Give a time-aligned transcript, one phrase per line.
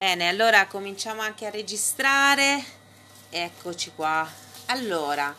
[0.00, 2.62] Bene, allora cominciamo anche a registrare.
[3.30, 4.30] Eccoci qua.
[4.66, 5.34] Allora,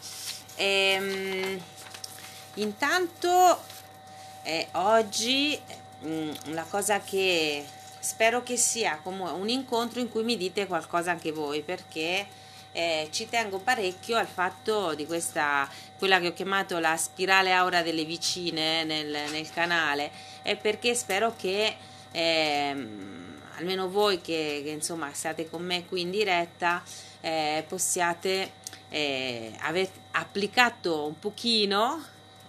[0.56, 1.58] ehm,
[2.56, 3.64] intanto
[4.44, 5.58] eh, oggi
[6.02, 7.66] mh, mm, la cosa che
[8.02, 12.28] spero che sia come un incontro in cui mi dite qualcosa anche voi perché
[12.74, 17.82] eh, ci tengo parecchio al fatto di questa quella che ho chiamato la spirale aura
[17.82, 21.76] delle vicine nel, nel canale è perché spero che
[22.12, 23.28] eh,
[23.60, 26.84] almeno voi che, che, insomma siate con me qui in diretta
[27.22, 28.54] eh, possiate
[28.90, 32.04] eh, aver applicato un pochino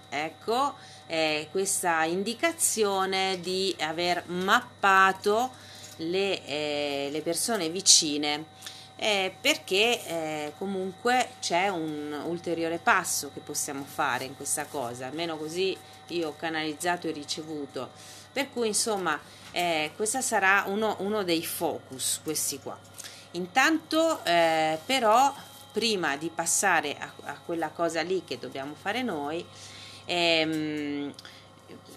[0.09, 0.75] ecco
[1.07, 5.51] eh, questa indicazione di aver mappato
[5.97, 8.59] le, eh, le persone vicine
[8.97, 15.37] eh, perché eh, comunque c'è un ulteriore passo che possiamo fare in questa cosa almeno
[15.37, 15.77] così
[16.15, 17.91] io ho canalizzato e ricevuto.
[18.33, 19.19] Per cui insomma
[19.53, 22.79] eh, questo sarà uno, uno, dei focus questi qua
[23.33, 25.35] intanto eh, però
[25.73, 29.45] prima di passare a, a, quella cosa lì che dobbiamo fare noi
[30.05, 31.13] ehm,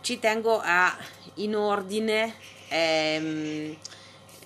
[0.01, 0.95] ci tengo a
[1.35, 2.35] in ordine
[2.69, 3.75] ehm,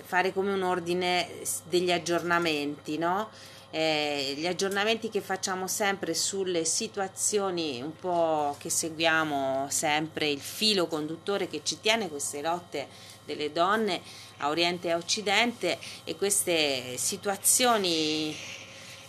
[0.04, 1.28] fare come un ordine
[1.64, 3.30] degli aggiornamenti no?
[3.70, 10.88] Eh, gli aggiornamenti che facciamo sempre sulle situazioni un po' che seguiamo sempre il filo
[10.88, 12.88] conduttore che ci tiene queste lotte
[13.26, 14.02] delle donne
[14.38, 18.36] a Oriente e a Occidente e queste situazioni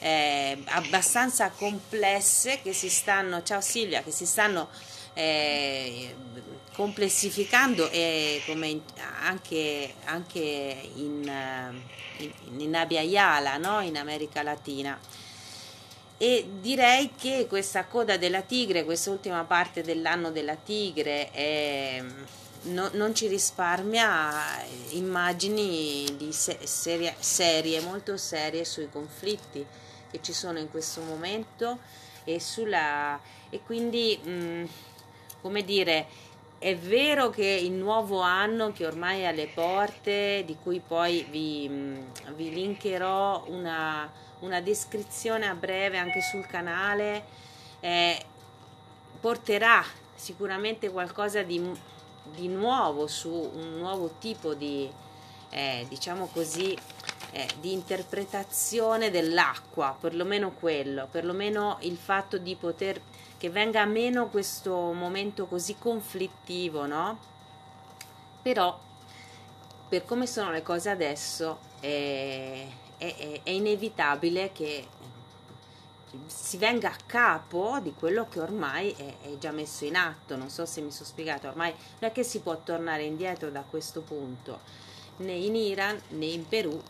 [0.01, 4.69] eh, abbastanza complesse che si stanno, ciao Silvia, che si stanno
[5.15, 6.15] eh,
[6.79, 8.83] complessificando e come
[9.23, 13.81] anche, anche in, eh, in, in Abia Yala, no?
[13.81, 14.97] in America Latina.
[16.17, 22.01] E direi che questa coda della tigre, questa ultima parte dell'anno della tigre, è,
[22.63, 29.67] no, non ci risparmia immagini di se, serie, serie, molto serie sui conflitti
[30.13, 31.81] che ci sono in questo momento
[32.23, 33.19] e, sulla,
[33.51, 34.69] e quindi, mh,
[35.41, 36.07] come dire,
[36.59, 41.69] è vero che il nuovo anno che ormai è alle porte, di cui poi vi,
[42.35, 44.11] vi linkerò una,
[44.41, 47.25] una, descrizione a breve anche sul canale,
[47.79, 48.21] eh,
[49.21, 49.85] porterà
[50.17, 51.63] sicuramente qualcosa di,
[52.35, 54.91] di, nuovo su un nuovo tipo di,
[55.51, 56.77] eh, diciamo così,
[57.31, 63.01] eh, di interpretazione dell'acqua, perlomeno quello, perlomeno il fatto di poter
[63.39, 67.19] che venga meno questo momento così conflittivo, no?
[68.43, 68.79] Però,
[69.89, 72.67] per come sono le cose adesso, è,
[72.99, 74.87] è, è inevitabile che
[76.27, 80.37] si venga a capo di quello che ormai è, è, già messo in atto.
[80.37, 83.63] Non so se mi sono spiegato, ormai non è che si può tornare indietro da
[83.69, 84.61] questo punto,
[85.19, 86.81] né in Iran né in Perù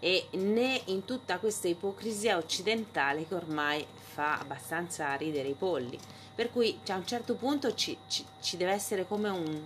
[0.00, 3.86] e né in tutta questa ipocrisia occidentale che ormai
[4.16, 5.98] fa abbastanza ridere i polli.
[6.34, 9.62] Per cui cioè, a un certo punto ci, ci, ci deve essere come un,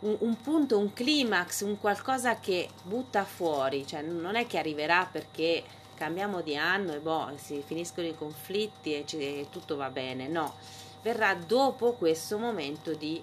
[0.00, 5.08] un, un, punto, un climax, un qualcosa che butta fuori, cioè non è che arriverà
[5.10, 5.64] perché
[5.94, 10.28] cambiamo di anno e boh, si finiscono i conflitti e, ci, e tutto va bene,
[10.28, 10.54] no,
[11.02, 13.22] verrà dopo questo momento di...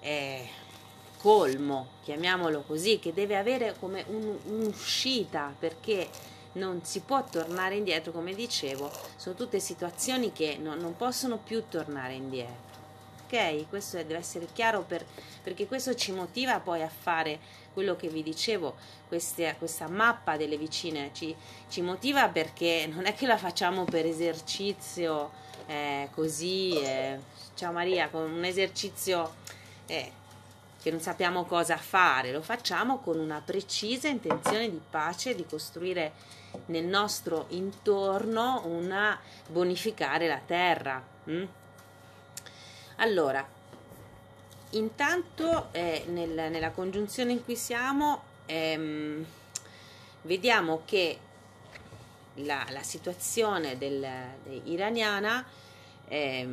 [0.00, 0.48] Eh,
[1.20, 6.08] colmo, chiamiamolo così, che deve avere come un, un'uscita perché
[6.52, 11.64] non si può tornare indietro, come dicevo, sono tutte situazioni che non, non possono più
[11.68, 12.68] tornare indietro.
[13.24, 13.68] Ok?
[13.68, 15.04] Questo deve essere chiaro per,
[15.42, 17.38] perché questo ci motiva poi a fare
[17.72, 18.74] quello che vi dicevo,
[19.06, 21.34] queste, questa mappa delle vicine ci,
[21.68, 25.30] ci, motiva perché non è che la facciamo per esercizio
[25.66, 27.18] eh, così, eh,
[27.54, 29.34] ciao Maria, con un esercizio
[29.86, 30.12] eh,
[30.82, 36.12] che non sappiamo cosa fare, lo facciamo con una precisa intenzione di pace, di costruire
[36.70, 41.04] nel nostro intorno una bonificare la terra.
[41.28, 41.44] Mm?
[42.96, 43.46] Allora,
[44.70, 49.24] intanto eh, nel, nella congiunzione in cui siamo, ehm,
[50.22, 51.18] vediamo che
[52.34, 54.06] la, la situazione del,
[54.64, 55.44] iraniana
[56.08, 56.46] eh,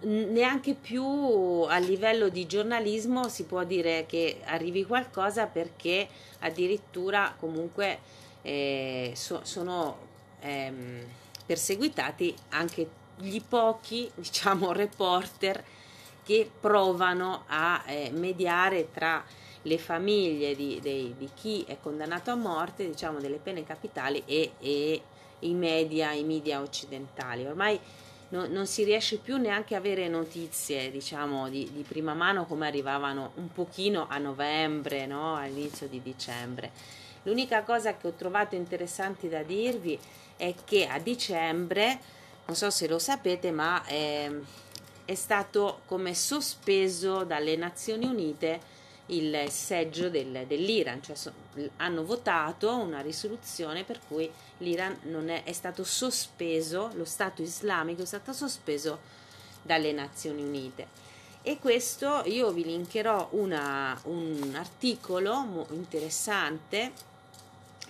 [0.00, 6.08] neanche più a livello di giornalismo si può dire che arrivi qualcosa perché
[6.40, 8.00] addirittura comunque
[8.46, 9.98] eh, so, sono
[10.40, 11.04] ehm,
[11.44, 15.64] perseguitati anche gli pochi diciamo reporter
[16.22, 19.24] che provano a eh, mediare tra
[19.62, 24.52] le famiglie di, di, di, chi è condannato a morte, diciamo delle pene capitali e,
[24.60, 25.02] e
[25.40, 27.44] i media, i media occidentali.
[27.46, 27.78] Ormai
[28.28, 32.68] no, non si riesce più neanche a avere notizie, diciamo, di, di, prima mano come
[32.68, 35.34] arrivavano un pochino a novembre, no?
[35.36, 36.70] all'inizio di dicembre.
[37.26, 39.98] L'unica cosa che ho trovato interessante da dirvi
[40.36, 41.98] è che a dicembre,
[42.46, 44.30] non so se lo sapete, ma è,
[45.04, 48.74] è stato come sospeso dalle Nazioni Unite
[49.06, 51.32] il seggio del, dell'Iran, cioè so,
[51.78, 58.02] hanno votato una risoluzione per cui l'Iran non è, è, stato sospeso, lo Stato islamico
[58.02, 59.00] è stato sospeso
[59.62, 61.04] dalle Nazioni Unite.
[61.42, 67.14] E questo io vi linkerò una, un articolo interessante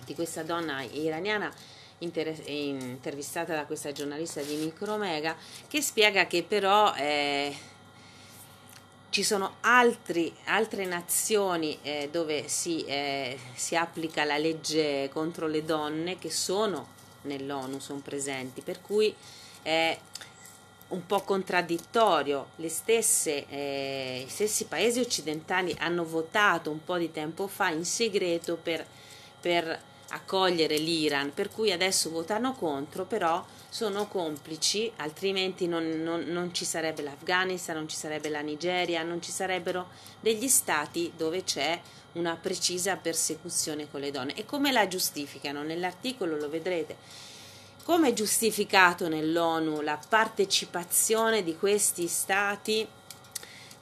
[0.07, 1.53] di questa donna iraniana
[1.99, 5.35] inter- intervistata da questa giornalista di Micromega
[5.67, 7.55] che spiega che però eh,
[9.09, 15.65] ci sono altri, altre nazioni eh, dove si, eh, si, applica la legge contro le
[15.65, 19.13] donne che sono nell'ONU, sono presenti, per cui
[19.61, 19.97] è
[20.89, 22.49] un po' contraddittorio.
[22.67, 28.55] Stesse, eh, I stessi paesi occidentali hanno votato un po' di tempo fa in segreto
[28.55, 28.85] per,
[29.39, 36.53] per accogliere l'Iran, per cui adesso votano contro, però sono complici, altrimenti non, non, non,
[36.53, 39.89] ci sarebbe l'Afghanistan, non ci sarebbe la Nigeria, non ci sarebbero
[40.19, 41.79] degli stati dove c'è
[42.13, 44.33] una precisa persecuzione con le donne.
[44.35, 45.63] E come la giustificano?
[45.63, 46.95] Nell'articolo lo vedrete.
[47.83, 52.87] Come è giustificato nell'ONU la partecipazione di questi stati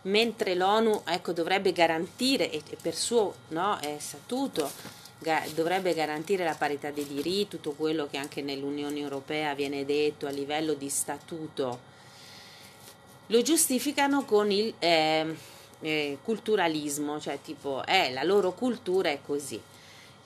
[0.04, 4.70] mentre l'ONU ecco, dovrebbe garantire, e per suo no, statuto,
[5.54, 10.32] dovrebbe garantire la parità dei diritti, tutto quello che anche nell'Unione Europea viene detto a
[10.32, 11.94] livello di statuto,
[13.28, 15.36] lo giustificano con il eh,
[15.82, 19.60] eh, culturalismo, cioè tipo eh, la loro cultura è così.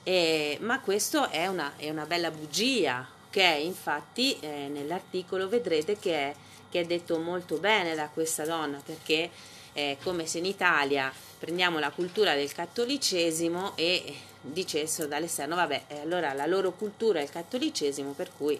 [0.02, 6.14] Eh, ma questo è una, è una, bella bugia, che infatti eh, nell'articolo vedrete che
[6.14, 6.34] è,
[6.70, 9.30] che è detto molto bene da questa donna, perché
[9.72, 16.00] è come se in Italia prendiamo la cultura del cattolicesimo e dicessero dall'esterno, vabbè, eh,
[16.00, 18.58] allora la loro cultura è il cattolicesimo, per cui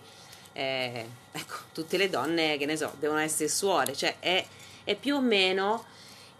[0.52, 4.44] eh, ecco, tutte le donne, che ne so, devono essere suore, cioè è,
[4.84, 5.84] è più o meno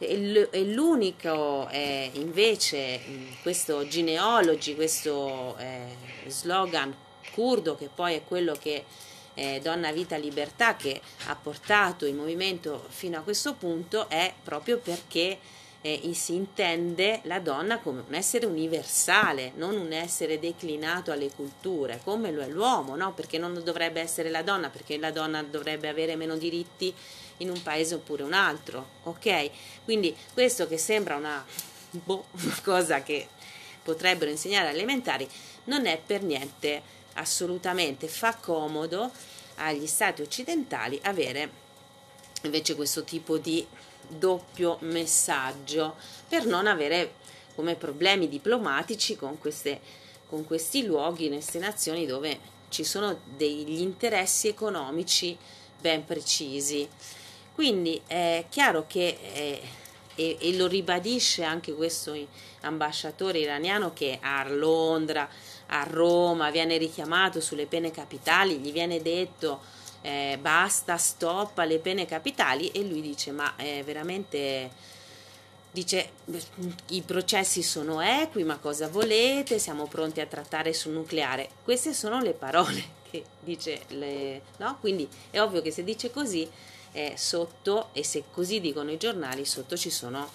[0.00, 3.00] è l'unico eh, invece
[3.42, 5.94] questo genealogy, questo eh,
[6.26, 6.96] slogan
[7.34, 8.84] curdo che poi è quello che
[9.34, 14.78] eh, Donna Vita Libertà che ha portato il movimento fino a questo punto è proprio
[14.78, 15.38] perché
[15.82, 22.00] eh, si intende la donna come un essere universale, non un essere declinato alle culture,
[22.04, 23.12] come lo è l'uomo, no?
[23.14, 26.94] Perché non dovrebbe essere la donna, perché la donna dovrebbe avere meno diritti
[27.38, 29.50] in un paese oppure un altro, ok?
[29.84, 31.44] Quindi questo che sembra una,
[31.90, 32.26] boh,
[32.62, 33.28] cosa che
[33.82, 35.28] potrebbero insegnare elementari
[35.64, 36.82] non è per niente
[37.14, 39.10] assolutamente fa comodo
[39.56, 41.68] agli stati occidentali avere
[42.42, 43.66] invece questo tipo di
[44.10, 45.96] doppio messaggio
[46.28, 47.14] per non avere
[47.54, 49.80] come problemi diplomatici con, queste,
[50.26, 52.38] con questi luoghi, queste nazioni dove
[52.70, 55.36] ci sono degli interessi economici
[55.78, 56.88] ben precisi.
[57.54, 59.60] Quindi è chiaro che, eh,
[60.14, 62.16] e, e, lo ribadisce anche questo
[62.62, 65.28] ambasciatore iraniano che a Londra,
[65.66, 69.60] a Roma viene richiamato sulle pene capitali, gli viene detto
[70.02, 74.70] eh, basta, stop alle pene capitali e lui dice ma è veramente
[75.70, 76.11] dice
[76.88, 82.21] i processi sono equi ma cosa volete siamo pronti a trattare sul nucleare queste sono
[82.21, 84.78] le parole che dice le, no?
[84.80, 86.49] quindi è ovvio che se dice così
[86.92, 90.28] eh, sotto e se così dicono i giornali sotto ci sono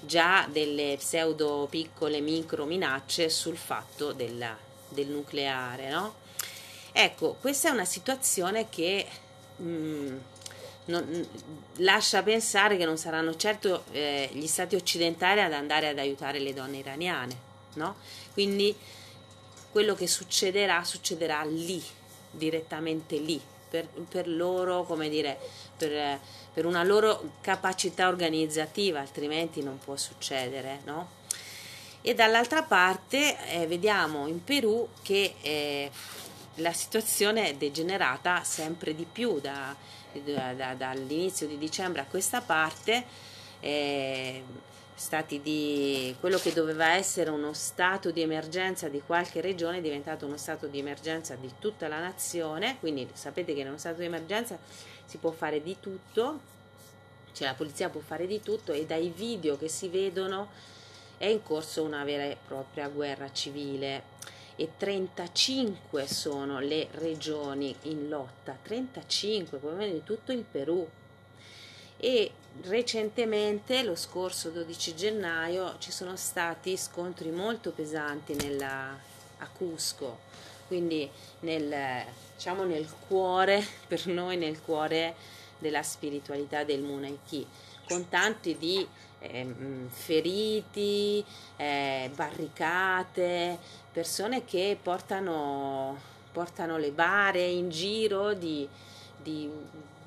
[0.00, 4.56] già delle pseudo piccole micro minacce sul fatto della,
[4.88, 6.14] del nucleare no?
[7.02, 9.06] Ecco, questa è una situazione che
[9.56, 10.16] mh, mm,
[10.84, 11.28] non,
[11.76, 16.52] lascia pensare che non saranno certo eh, gli stati occidentali ad andare ad aiutare le
[16.52, 17.34] donne iraniane,
[17.76, 17.96] no?
[18.34, 18.76] Quindi
[19.72, 21.82] quello che succederà, succederà lì,
[22.30, 23.40] direttamente lì,
[23.70, 25.38] per, per loro, come dire,
[25.78, 26.20] per,
[26.52, 31.12] per, una loro capacità organizzativa, altrimenti non può succedere, no?
[32.02, 35.90] E dall'altra parte eh, vediamo in Perù che eh,
[36.56, 39.74] la situazione è degenerata sempre di più da,
[40.24, 43.04] da, da, dall'inizio di dicembre a questa parte.
[43.60, 44.42] Eh,
[45.00, 50.26] stati di quello che doveva essere uno stato di emergenza di qualche regione è diventato
[50.26, 54.04] uno stato di emergenza di tutta la nazione, quindi sapete che in uno stato di
[54.04, 54.58] emergenza
[55.06, 56.40] si può fare di tutto,
[57.32, 60.50] cioè la polizia può fare di tutto e dai video che si vedono
[61.16, 64.02] è in corso una vera e propria guerra civile
[64.60, 70.86] e 35 sono le regioni in lotta, 35 come di tutto il Perù.
[71.96, 72.30] E
[72.64, 78.94] recentemente, lo scorso 12 gennaio, ci sono stati scontri molto pesanti nella,
[79.38, 80.18] a Cusco,
[80.66, 85.14] quindi nel, diciamo nel cuore, per noi nel cuore
[85.56, 87.46] della spiritualità del Munaiki,
[87.88, 88.86] con tanti di
[89.20, 89.54] eh,
[89.88, 91.24] feriti,
[91.56, 93.58] eh, barricate,
[93.92, 95.98] persone che portano,
[96.32, 98.68] portano le bare in giro di,
[99.22, 99.50] di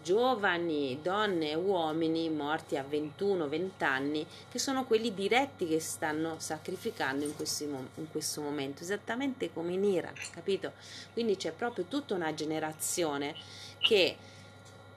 [0.03, 7.23] giovani, donne e uomini morti a 21-20 anni, che sono quelli diretti che stanno sacrificando
[7.23, 10.73] in, questi, in questo momento, esattamente come in Iran, capito?
[11.13, 13.33] Quindi c'è proprio tutta una generazione
[13.79, 14.17] che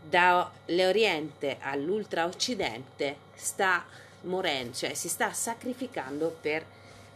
[0.09, 3.85] dall'Oriente all'Ultra-Occidente sta
[4.27, 6.65] morendo, cioè si sta sacrificando per,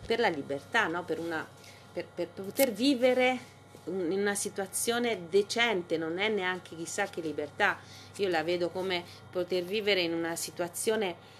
[0.07, 1.05] per la libertà, no?
[1.05, 1.47] per, una,
[1.93, 7.79] per, per poter vivere in una situazione decente, non è neanche chissà che libertà,
[8.17, 11.39] io la vedo come poter vivere in una situazione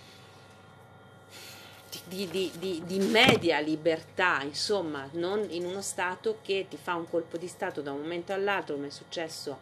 [2.07, 7.09] di, di, di, di, media libertà, insomma, non in uno Stato che ti fa un
[7.09, 9.59] colpo di Stato da un momento all'altro, come è successo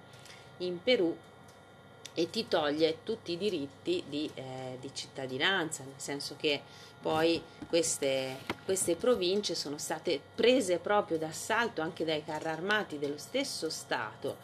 [0.59, 1.17] in Perù,
[2.19, 6.61] e ti toglie tutti i diritti di, eh, di cittadinanza, nel senso che
[7.01, 13.71] poi queste, queste, province sono state prese proprio d'assalto anche dai carri armati dello stesso
[13.71, 14.37] Stato.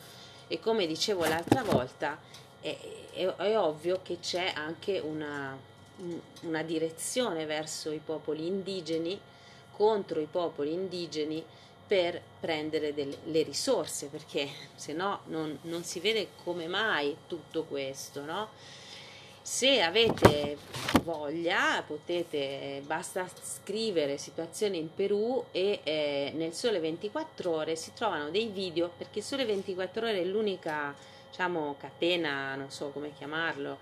[0.46, 2.16] E come dicevo l'altra volta
[2.60, 2.78] è,
[3.12, 5.58] è, è ovvio che c'è anche una,
[6.42, 9.20] una direzione verso i popoli indigeni
[9.72, 11.44] contro i popoli indigeni
[11.86, 17.64] per prendere delle, le risorse, perché se no non, non, si vede come mai tutto
[17.64, 18.48] questo, no?
[19.42, 20.56] Se avete
[21.02, 28.30] voglia, potete, basta scrivere situazione in Perù e eh, nel Sole 24 Ore si trovano
[28.30, 30.94] dei video, perché Sole 24 Ore è l'unica,
[31.28, 33.76] diciamo, catena, non so come chiamarlo,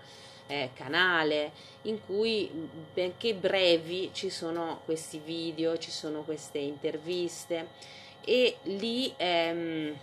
[0.47, 1.51] eh, canale
[1.83, 2.49] in cui
[2.93, 7.67] benché brevi ci sono questi video, ci sono queste interviste
[8.21, 9.95] e lì ehm,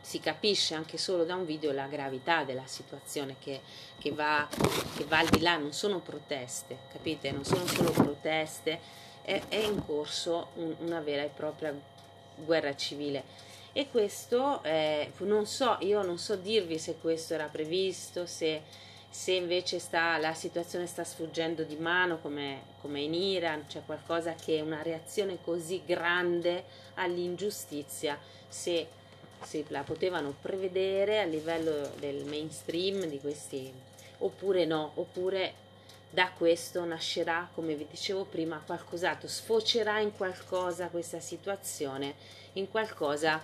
[0.00, 3.60] si capisce anche solo da un video la gravità della situazione che,
[3.98, 4.48] che, va,
[4.96, 7.30] che va al di là, non sono proteste, capite?
[7.30, 8.80] Non sono solo proteste,
[9.22, 11.78] è, è in corso un, una vera e propria
[12.36, 18.26] guerra civile e questo eh, non so, io non so dirvi se questo era previsto,
[18.26, 18.62] se
[19.10, 24.34] se invece sta, la situazione sta sfuggendo di mano come, come in Iran, c'è qualcosa
[24.34, 28.86] che è una reazione così grande all'ingiustizia, se,
[29.42, 33.72] se la potevano prevedere a livello del mainstream di questi,
[34.18, 35.66] oppure no, oppure
[36.10, 42.14] da questo nascerà, come vi dicevo prima, qualcos'altro, sfocerà in qualcosa questa situazione,
[42.54, 43.42] in qualcosa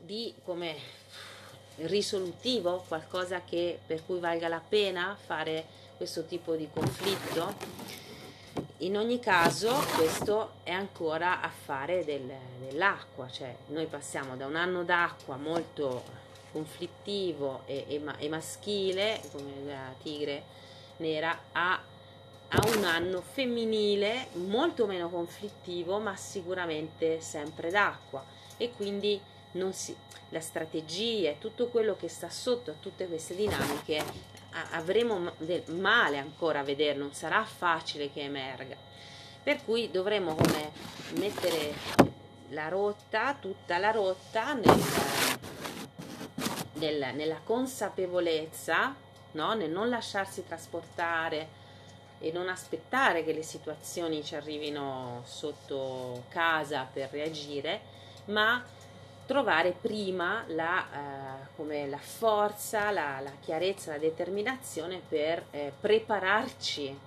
[0.00, 0.76] di come
[1.82, 5.64] risolutivo, qualcosa che, per cui valga la pena fare
[5.96, 7.54] questo tipo di conflitto.
[8.78, 12.30] In ogni caso questo è ancora affare del,
[12.60, 16.04] dell'acqua, cioè noi passiamo da un anno d'acqua molto
[16.52, 20.42] conflittivo e, e, e maschile, come la tigre
[20.98, 21.80] nera, a,
[22.48, 28.24] a un anno femminile molto meno conflittivo ma sicuramente sempre d'acqua
[28.56, 29.20] e quindi
[29.72, 29.94] si,
[30.30, 34.02] la strategia e tutto quello che sta sotto a tutte queste dinamiche
[34.72, 38.76] avremo del male ancora a vedere, non sarà facile che emerga.
[39.42, 40.72] Per cui dovremo come
[41.16, 41.74] mettere
[42.48, 44.82] la rotta, tutta la rotta nel,
[46.74, 48.94] nel, nella consapevolezza,
[49.32, 49.54] no?
[49.54, 51.56] nel non lasciarsi trasportare
[52.20, 57.80] e non aspettare che le situazioni ci arrivino sotto casa per reagire,
[58.26, 58.62] ma
[59.28, 66.98] trovare prima la, eh, la forza, la, la, chiarezza, la determinazione per eh, prepararci.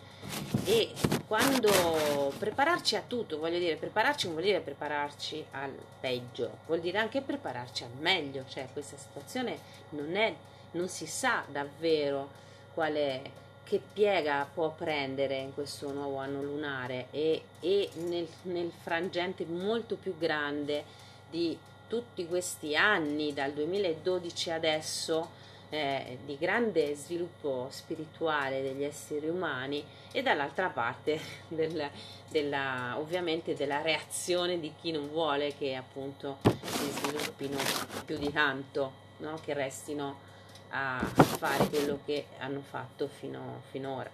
[0.66, 0.92] E
[1.26, 7.00] quando prepararci a tutto, voglio dire, prepararci non vuol dire prepararci al peggio, vuol dire
[7.00, 9.58] anche prepararci al meglio, cioè questa situazione
[9.90, 10.32] non è,
[10.74, 12.30] non si sa davvero
[12.76, 13.32] quale,
[13.64, 17.08] che piega può prendere in questo nuovo anno lunare.
[17.10, 20.84] E, e nel, nel frangente molto più grande
[21.32, 21.58] di
[21.92, 25.30] tutti questi anni, dal 2012 adesso,
[25.68, 29.84] eh, di grande sviluppo spirituale degli esseri umani
[30.14, 31.20] e dall'altra parte
[31.50, 31.90] del,
[32.30, 37.58] della, ovviamente della reazione di chi non vuole che appunto si sviluppino
[38.06, 39.38] più di tanto, no?
[39.44, 40.30] che restino
[40.70, 44.10] a fare quello che hanno fatto fino, finora.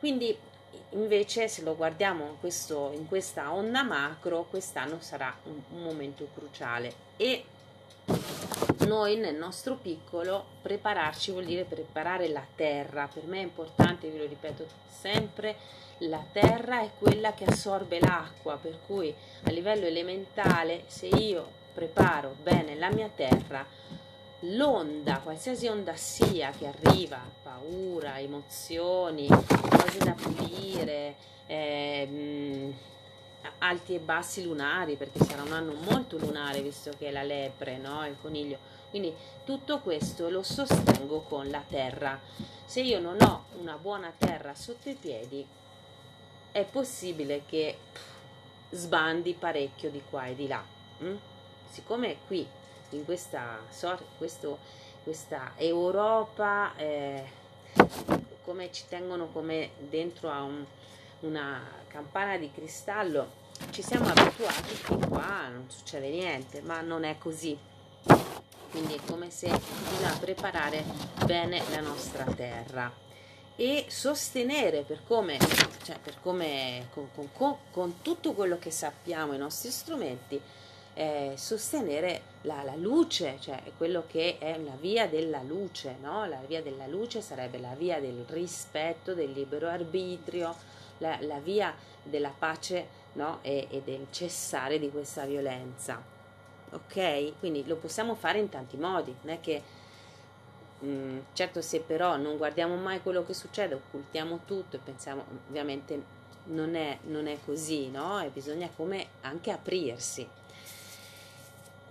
[0.00, 0.36] Quindi
[0.90, 6.28] invece se lo guardiamo in, questo, in questa onda macro, quest'anno sarà un, un momento
[6.34, 7.44] cruciale e
[8.86, 13.08] noi nel nostro piccolo prepararci vuol dire preparare la terra.
[13.12, 15.56] Per me è importante, vi lo ripeto sempre,
[15.98, 19.14] la terra è quella che assorbe l'acqua, per cui
[19.44, 23.64] a livello elementale se io preparo bene la mia terra,
[24.42, 31.14] l'onda, qualsiasi onda sia che arriva, paura, emozioni, cose da pulire,
[31.46, 32.74] eh,
[33.58, 37.78] alti e bassi lunari, perché sarà un anno molto lunare visto che è la lepre,
[37.78, 38.06] no?
[38.06, 38.58] il coniglio.
[38.90, 42.20] Quindi tutto questo lo sostengo con la terra.
[42.64, 45.46] Se io non ho una buona terra sotto i piedi,
[46.50, 47.78] è possibile che
[48.70, 50.62] sbandi parecchio di qua e di là.
[51.02, 51.16] Mm?
[51.70, 52.46] Siccome qui
[52.96, 53.58] in questa,
[54.18, 54.58] questo,
[55.02, 57.24] questa Europa, eh,
[58.44, 60.64] come ci tengono come dentro a un,
[61.20, 67.16] una campana di cristallo, ci siamo abituati che qua non succede niente, ma non è
[67.18, 67.56] così.
[68.70, 70.82] Quindi è come se bisogna preparare
[71.26, 72.90] bene la nostra terra
[73.56, 75.38] e sostenere per come,
[75.84, 80.40] cioè per come con, con, con tutto quello che sappiamo, i nostri strumenti,
[80.94, 86.26] eh, sostenere la, la, luce, cioè quello che è la via della luce, no?
[86.26, 90.54] La via della luce sarebbe la via del rispetto, del libero arbitrio,
[90.98, 93.38] la, la via della pace no?
[93.42, 96.02] e, e del cessare di questa violenza.
[96.70, 97.38] Ok?
[97.38, 99.62] Quindi lo possiamo fare in tanti modi, non è che
[100.80, 105.24] mh, mm, certo se però non guardiamo mai quello che succede, occultiamo tutto e pensiamo
[105.48, 108.20] ovviamente non è, non è così, no?
[108.20, 110.28] E bisogna come anche aprirsi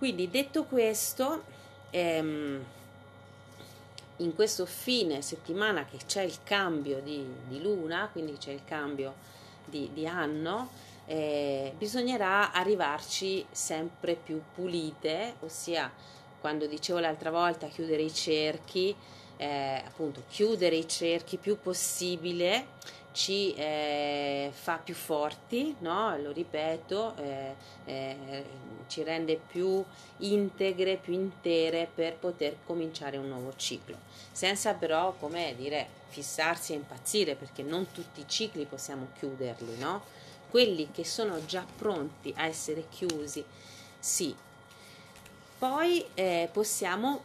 [0.02, 1.44] quindi detto questo,
[1.90, 2.64] ehm,
[4.16, 9.14] in questo fine settimana che c'è il cambio di, di luna, quindi c'è il cambio
[9.64, 10.70] di, di anno,
[11.06, 15.88] eh, bisognerà arrivarci sempre più pulite, ossia
[16.40, 18.92] quando dicevo l'altra volta chiudere i cerchi,
[19.36, 22.66] eh, appunto chiudere i cerchi più possibile
[23.12, 26.16] ci eh, fa più forti, no?
[26.18, 27.54] lo ripeto, eh,
[27.84, 28.44] eh,
[28.86, 29.84] ci rende più
[30.18, 33.96] integre, più intere per poter cominciare un nuovo ciclo,
[34.32, 40.02] senza però, come dire, fissarsi e impazzire, perché non tutti i cicli possiamo chiuderli, no?
[40.50, 43.44] Quelli che sono già pronti a essere chiusi,
[43.98, 44.34] sì.
[45.58, 47.22] Poi eh, possiamo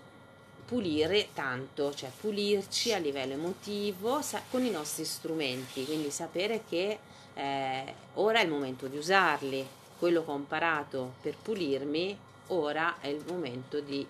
[0.67, 6.99] pulire tanto, cioè pulirci a livello emotivo sa- con i nostri strumenti, quindi sapere che
[7.33, 9.65] eh, ora è il momento di usarli,
[9.97, 14.05] quello che ho imparato per pulirmi, ora è il momento di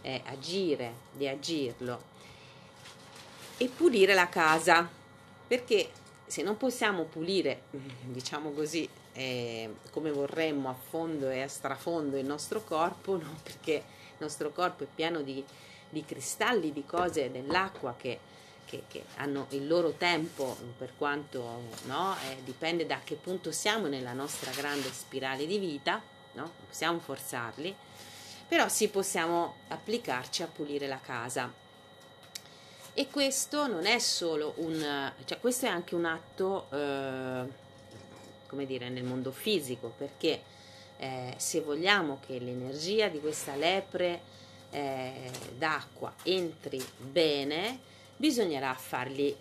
[0.00, 2.16] eh, agire, di agirlo
[3.58, 4.88] e pulire la casa,
[5.46, 5.90] perché
[6.26, 7.64] se non possiamo pulire,
[8.04, 13.36] diciamo così, eh, come vorremmo a fondo e a strafondo il nostro corpo, no?
[13.42, 15.44] perché il nostro corpo è pieno di
[15.88, 18.18] di cristalli di cose dell'acqua che,
[18.64, 23.86] che, che hanno il loro tempo, per quanto no, eh, dipende da che punto siamo
[23.86, 26.00] nella nostra grande spirale di vita,
[26.32, 26.50] no?
[26.66, 27.74] possiamo forzarli,
[28.46, 31.66] però sì possiamo applicarci a pulire la casa.
[32.94, 37.46] E questo non è solo un, cioè questo è anche un atto, eh,
[38.48, 40.42] come dire, nel mondo fisico, perché
[40.96, 44.20] eh, se vogliamo che l'energia di questa lepre
[44.70, 47.78] eh, d'acqua entri bene,
[48.16, 49.34] bisognerà fargli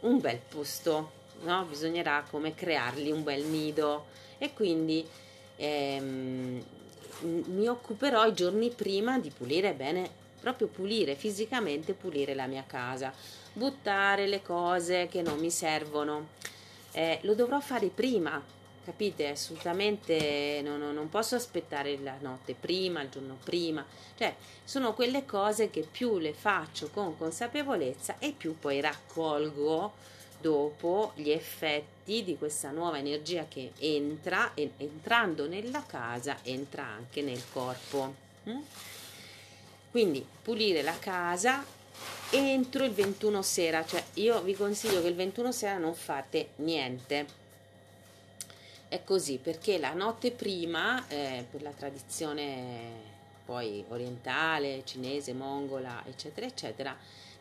[0.00, 1.64] un bel posto, no?
[1.64, 4.06] bisognerà come creargli un bel nido
[4.38, 5.06] e quindi
[5.56, 6.64] ehm,
[7.20, 13.12] mi occuperò i giorni prima di pulire bene, proprio pulire fisicamente, pulire la mia casa,
[13.52, 16.40] buttare le cose che non mi servono.
[16.90, 18.42] Eh, lo dovrò fare prima
[18.84, 19.28] capite?
[19.28, 23.84] Assolutamente non, non, posso aspettare la notte prima, il giorno prima,
[24.16, 29.92] cioè sono quelle cose che più le faccio con consapevolezza e più poi raccolgo
[30.40, 37.22] dopo gli effetti di questa nuova energia che entra e entrando nella casa entra anche
[37.22, 38.14] nel corpo.
[38.48, 38.60] Mm?
[39.90, 41.64] Quindi pulire la casa
[42.30, 47.40] entro il 21 sera, cioè io vi consiglio che il 21 sera non fate niente
[48.92, 53.10] è così perché la notte prima, eh, per la tradizione
[53.46, 56.94] poi orientale, cinese, mongola, eccetera, eccetera,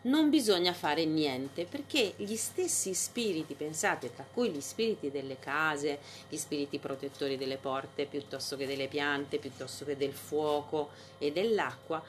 [0.03, 5.99] non bisogna fare niente perché gli stessi spiriti, pensate, tra cui gli spiriti delle case,
[6.29, 12.01] gli spiriti protettori delle porte, piuttosto che delle piante, piuttosto che del fuoco e dell'acqua,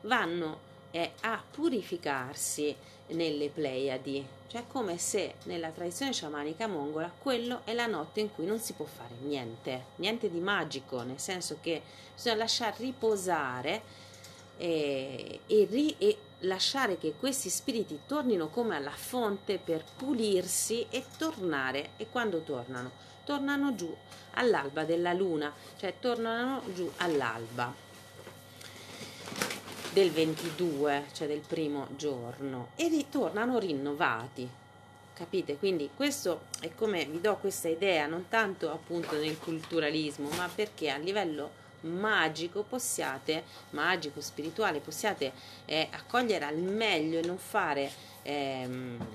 [0.00, 2.74] vanno è a purificarsi
[3.08, 8.46] nelle Pleiadi, cioè come se nella tradizione sciamanica mongola quello è la notte in cui
[8.46, 11.82] non si può fare niente, niente di magico, nel senso che
[12.14, 13.82] bisogna lasciare riposare
[14.56, 21.04] e, e, ri, e lasciare che questi spiriti tornino come alla fonte per pulirsi e
[21.16, 23.06] tornare e quando tornano?
[23.24, 23.94] Tornano giù
[24.32, 27.86] all'alba della luna cioè tornano giù all'alba
[29.92, 34.48] del 22 cioè del primo giorno e ritornano rinnovati
[35.14, 40.48] capite quindi questo è come vi do questa idea non tanto appunto nel culturalismo ma
[40.54, 45.32] perché a livello magico possiate, magico, spirituale, possiate
[45.64, 47.90] eh, accogliere al meglio e non fare
[48.22, 49.06] ehm,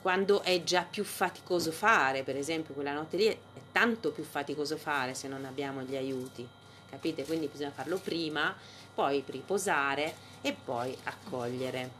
[0.00, 3.36] quando è già più faticoso fare, per esempio quella notte lì è
[3.70, 6.46] tanto più faticoso fare se non abbiamo gli aiuti,
[6.90, 7.24] capite?
[7.24, 8.54] Quindi bisogna farlo prima,
[8.94, 11.90] poi riposare e poi accogliere.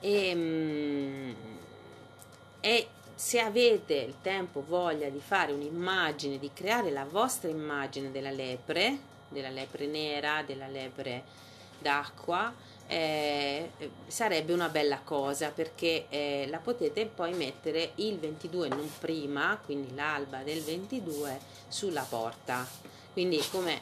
[0.00, 1.34] E, ehm,
[2.60, 8.30] e se avete il tempo, voglia di fare un'immagine, di creare la vostra immagine della
[8.30, 11.22] lepre, della lepre nera, della lepre
[11.78, 12.52] d'acqua,
[12.86, 13.70] eh,
[14.06, 19.94] sarebbe una bella cosa perché eh, la potete poi mettere il 22 non prima, quindi
[19.94, 21.38] l'alba del 22
[21.68, 22.66] sulla porta.
[23.12, 23.78] Quindi come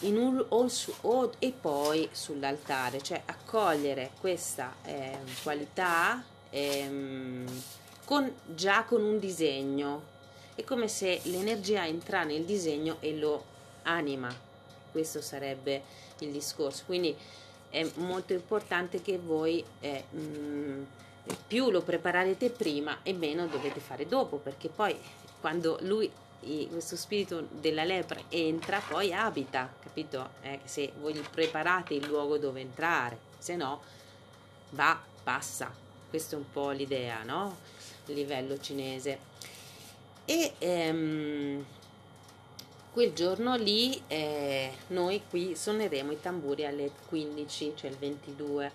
[0.00, 0.92] un, o, su,
[1.38, 7.62] e poi sull'altare, cioè accogliere questa eh, qualità ehm,
[8.04, 10.10] con, già con un disegno.
[10.54, 13.44] È come se l'energia entra nel disegno e lo
[13.82, 14.34] anima.
[14.90, 15.82] Questo sarebbe
[16.18, 16.82] il discorso.
[16.86, 17.16] Quindi
[17.70, 20.82] è molto importante che voi eh, mh, mm,
[21.46, 24.96] più lo preparate prima e meno dovete fare dopo, perché poi
[25.40, 26.10] quando lui
[26.70, 30.30] questo spirito della lepre entra, poi abita, capito?
[30.42, 33.80] Eh, se voi gli preparate il luogo dove entrare, se no
[34.70, 35.72] va, passa.
[36.08, 37.56] Questa è un po' l'idea, no?
[38.06, 39.30] livello cinese
[40.24, 41.64] e ehm,
[42.92, 48.72] quel giorno lì eh, noi qui suoneremo i tamburi alle 15 cioè il 22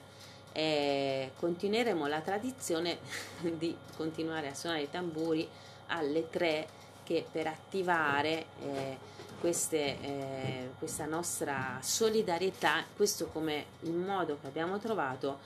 [0.53, 2.97] e continueremo la tradizione
[3.57, 5.47] di continuare a suonare i tamburi
[5.87, 6.67] alle 3
[7.07, 8.97] che per attivare eh,
[9.39, 15.39] queste, eh, questa nostra solidarietà questo come il modo che abbiamo trovato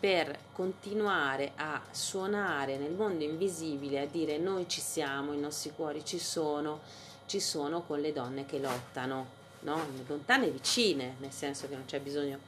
[0.00, 6.02] per continuare a suonare nel mondo invisibile, a dire noi ci siamo, i nostri cuori
[6.02, 6.80] ci sono,
[7.26, 9.26] ci sono con le donne che lottano,
[9.60, 9.80] no?
[10.06, 12.38] lontane e vicine, nel senso che non c'è bisogno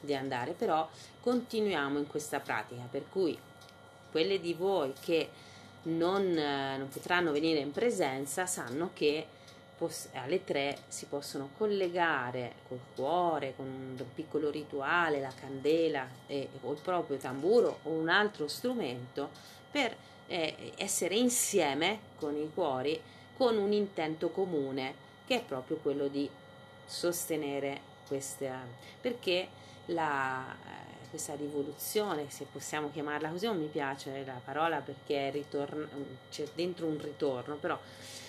[0.00, 0.88] di andare, però
[1.20, 3.38] continuiamo in questa pratica, per cui
[4.10, 5.30] quelle di voi che
[5.82, 9.26] non, non potranno venire in presenza sanno che
[10.14, 16.72] alle tre si possono collegare col cuore, con un piccolo rituale, la candela eh, o
[16.72, 19.30] il proprio tamburo o un altro strumento
[19.70, 19.94] per
[20.26, 23.00] eh, essere insieme con i cuori
[23.36, 26.28] con un intento comune che è proprio quello di
[26.84, 28.64] sostenere questa
[29.00, 29.48] perché
[29.86, 35.86] la, eh, questa rivoluzione se possiamo chiamarla così non mi piace la parola perché ritorno,
[36.30, 37.78] c'è dentro un ritorno però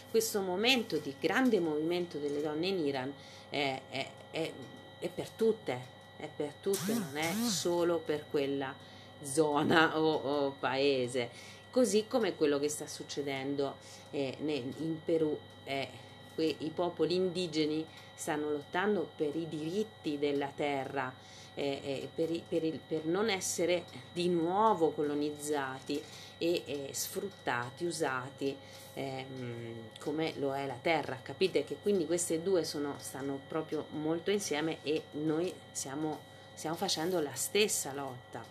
[0.09, 3.13] questo momento di grande movimento delle donne in Iran
[3.49, 4.51] è, è, è,
[4.99, 5.79] è per tutte,
[6.17, 8.73] è per tutte, non è solo per quella
[9.21, 11.29] zona o, o paese,
[11.69, 13.75] così come quello che sta succedendo
[14.11, 15.37] eh, in Perù.
[15.63, 21.13] Eh, I popoli indigeni stanno lottando per i diritti della terra,
[21.55, 26.01] eh, per, per, per non essere di nuovo colonizzati
[26.37, 28.55] e eh, sfruttati, usati
[28.93, 31.19] ehm, come lo è la terra.
[31.21, 36.19] Capite che quindi queste due sono, stanno proprio molto insieme e noi stiamo,
[36.53, 38.43] stiamo facendo la stessa lotta.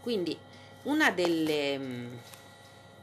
[0.00, 0.36] Quindi
[0.82, 2.10] una delle,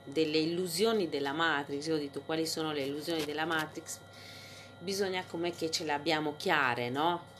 [0.03, 3.99] delle illusioni della Matrix, io ho detto quali sono le illusioni della Matrix,
[4.79, 7.37] bisogna come che ce le abbiamo chiare, no?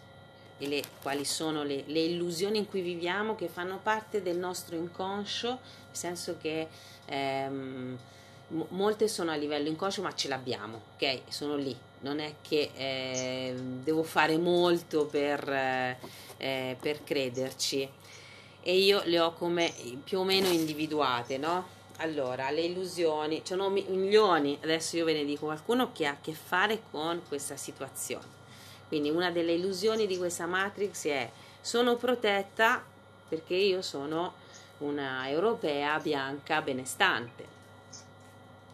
[0.60, 4.76] E le, quali sono le, le, illusioni in cui viviamo che fanno parte del nostro
[4.76, 5.60] inconscio, nel
[5.92, 6.68] senso che
[7.06, 7.98] ehm,
[8.70, 11.22] molte sono a livello inconscio ma ce l'abbiamo, ok?
[11.30, 17.90] Sono lì, non è che eh, devo fare molto per, eh, per crederci
[18.62, 21.78] e io le ho come più o meno individuate, no?
[21.98, 26.18] Allora, le illusioni, ci sono milioni, adesso io ve ne dico qualcuno che ha a
[26.22, 28.39] che fare con questa situazione
[28.90, 31.30] quindi una delle illusioni di questa matrix è
[31.62, 32.84] sono protetta
[33.30, 34.34] perché io sono
[34.80, 37.58] una europea bianca benestante.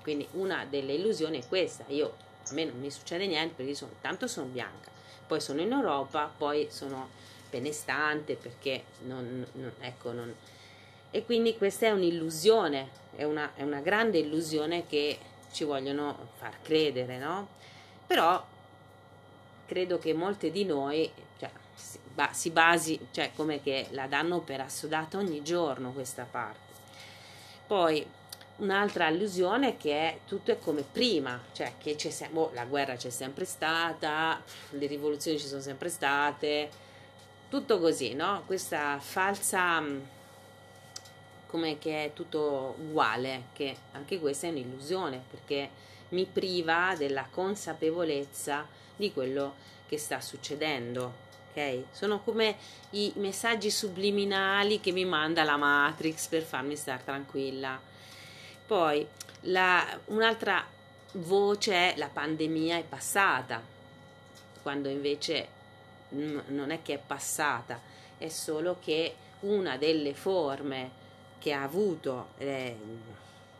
[0.02, 2.16] Quindi una delle illusioni è questa, io
[2.50, 4.90] a me non mi succede niente perché sono, tanto sono bianca,
[5.28, 7.10] poi sono in Europa, poi sono
[7.50, 10.34] benestante perché non, non ecco, non...
[11.12, 15.18] E quindi questa è un'illusione, è una, è una grande illusione che
[15.52, 17.48] ci vogliono far credere, no?
[18.06, 18.46] Però
[19.66, 24.40] credo che molte di noi cioè, si, ba, si basi, cioè come che la danno
[24.40, 26.74] per assodata ogni giorno questa parte.
[27.68, 28.06] Poi
[28.58, 32.96] un'altra allusione è che tutto è come prima, cioè che c'è sempre, oh, la guerra
[32.96, 36.70] c'è sempre stata, le rivoluzioni ci sono sempre state,
[37.50, 38.44] tutto così, no?
[38.46, 39.84] Questa falsa
[41.48, 45.70] come che è tutto uguale, che anche questa è un'illusione perché
[46.10, 49.56] mi priva della consapevolezza di quello
[49.88, 51.24] che sta succedendo.
[51.52, 51.86] Okay?
[51.92, 52.58] Sono come
[52.92, 57.80] i messaggi subliminali che mi manda la Matrix per farmi stare tranquilla.
[58.68, 59.08] Poi
[59.42, 60.66] la, un'altra
[61.14, 63.62] voce è la pandemia è passata,
[64.62, 65.48] quando invece
[66.10, 67.80] non è che è passata,
[68.18, 71.04] è solo che una delle forme
[71.40, 72.76] che ha avuto eh,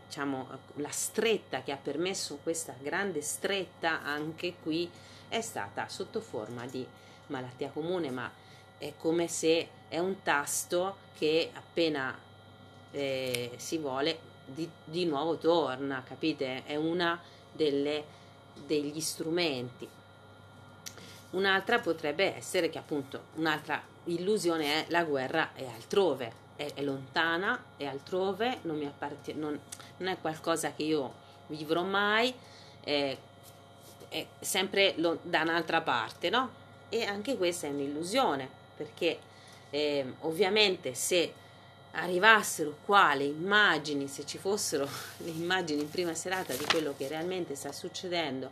[0.08, 4.90] diciamo, la stretta che ha permesso questa grande stretta anche qui
[5.28, 6.86] è stata sotto forma di
[7.28, 8.32] malattia comune, ma
[8.78, 12.18] è come se è un tasto che appena
[12.92, 16.64] eh, si vuole di, di, nuovo torna, capite?
[16.66, 16.76] È
[17.52, 18.04] delle,
[18.66, 19.88] degli strumenti.
[21.32, 27.62] Un'altra potrebbe essere che appunto un'altra illusione è la guerra è altrove, è, è lontana,
[27.76, 28.78] è altrove, non
[29.34, 29.60] non,
[29.98, 31.14] non, è qualcosa che io
[31.48, 32.34] vivrò mai,
[32.82, 33.18] è,
[34.16, 36.50] è sempre lo, da un'altra parte, no?
[36.88, 38.48] E anche questa è un'illusione,
[38.78, 39.20] perché
[39.72, 41.34] eh, ovviamente se
[41.92, 47.10] arrivassero qua le immagini, se ci fossero le immagini in prima serata di quello che
[47.10, 48.52] realmente sta succedendo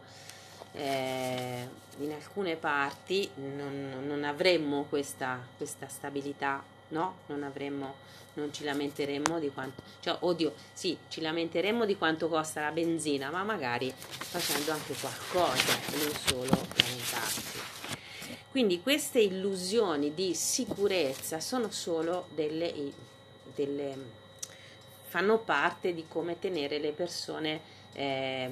[0.74, 1.66] eh,
[2.00, 7.18] in alcune parti, non, non avremmo questa, questa stabilità no?
[7.28, 7.96] Non avremmo,
[8.34, 13.30] non ci lamenteremmo di quanto, cioè, oddio, sì, ci lamenteremmo di quanto costa la benzina,
[13.30, 17.60] ma magari facendo anche qualcosa, non solo lamentarsi.
[18.52, 22.74] Quindi queste illusioni di sicurezza sono solo delle,
[23.56, 24.22] delle
[25.14, 27.62] fanno parte di come tenere le persone
[27.94, 28.52] eh,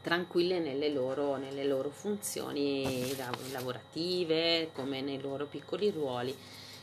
[0.00, 3.12] tranquille nelle loro, nelle loro funzioni
[3.50, 6.36] lavorative, come nei loro piccoli ruoli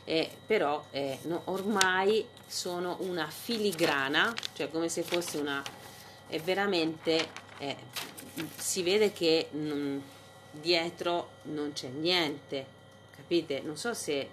[0.04, 5.62] eh, però eh, no, ormai sono una filigrana, cioè come se fosse una,
[6.26, 7.76] è veramente, eh,
[8.56, 10.02] si vede che non,
[10.50, 12.66] dietro non c'è niente,
[13.16, 13.60] capite?
[13.60, 14.28] Non so se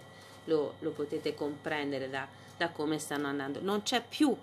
[0.45, 4.35] lo, lo potete comprendere da, da, come stanno andando, non c'è più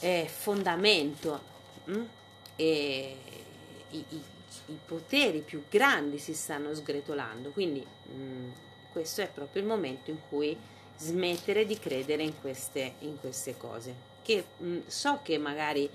[0.00, 1.40] eh, fondamento
[1.84, 1.92] mh?
[1.92, 2.06] Hm?
[2.56, 3.16] e
[3.90, 4.22] i, i,
[4.66, 8.52] i, poteri più grandi si stanno sgretolando, quindi mh, hm,
[8.92, 10.56] questo è proprio il momento in cui
[10.96, 13.94] smettere di credere in queste, in queste cose.
[14.22, 15.88] Che mh, so che magari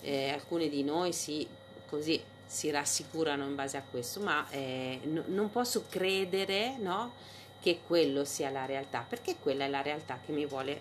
[0.00, 1.46] eh, alcune di noi si,
[1.88, 7.12] così, si rassicurano in base a questo, ma eh, n- non posso credere no,
[7.60, 10.80] che quello sia la realtà, perché quella è la realtà che mi vuole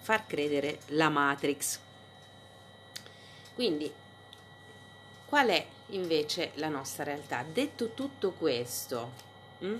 [0.00, 1.78] far credere la Matrix.
[3.54, 3.92] Quindi,
[5.26, 7.44] qual è invece la nostra realtà?
[7.44, 9.10] Detto tutto questo,
[9.58, 9.74] mh,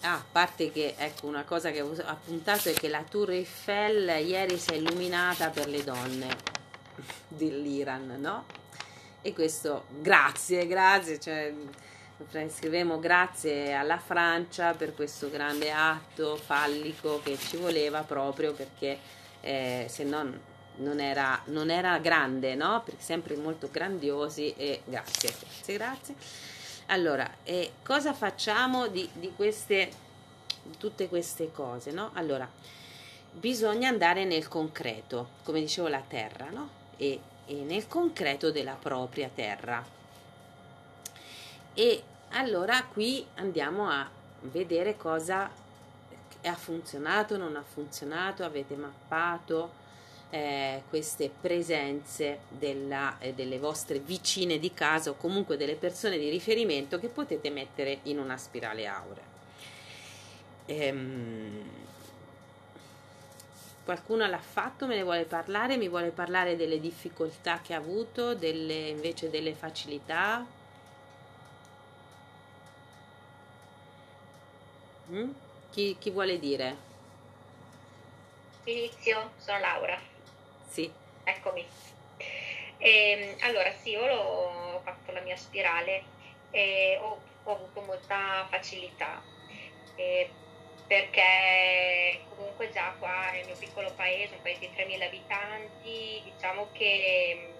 [0.00, 4.24] Ah, a parte che ecco una cosa che ho appuntato è che la Tour Eiffel
[4.24, 6.28] ieri si è illuminata per le donne
[7.28, 8.44] dell'Iran, no?
[9.22, 11.52] E questo grazie, grazie, cioè
[12.48, 18.98] scrivemo grazie alla Francia per questo grande atto fallico che ci voleva proprio perché
[19.40, 22.82] eh, se no non era, non era grande, no?
[22.84, 26.14] Perché sempre molto grandiosi e grazie, grazie, grazie.
[26.86, 29.90] Allora, eh, cosa facciamo di, di queste,
[30.78, 32.10] tutte queste cose, no?
[32.14, 32.48] Allora,
[33.32, 36.70] bisogna andare nel concreto, come dicevo la terra, no?
[36.96, 39.84] E, e nel concreto della propria terra.
[41.74, 44.08] E allora qui andiamo a
[44.42, 45.50] vedere cosa
[46.44, 49.84] ha funzionato, non ha funzionato, avete mappato,
[50.36, 56.28] eh, queste presenze della, eh, delle vostre vicine di casa o comunque delle persone di
[56.28, 59.24] riferimento che potete mettere in una spirale aurea.
[60.66, 61.70] Ehm,
[63.84, 68.34] qualcuno l'ha fatto, me ne vuole parlare, mi vuole parlare delle difficoltà che ha avuto,
[68.34, 70.44] delle, invece delle facilità.
[75.10, 75.30] Mm?
[75.70, 76.84] Chi, chi vuole dire?
[78.64, 80.14] Inizio, sono Laura.
[80.76, 80.94] Sì.
[81.22, 81.66] Eccomi.
[82.76, 86.10] E, ehm, allora, sì, io ho fatto la mia spirale
[86.50, 89.24] e ho ho avuto molta facilità.
[89.94, 90.36] Eh,
[90.86, 97.56] perché comunque già qua nel mio piccolo paese, un paese di 3.000 abitanti, diciamo che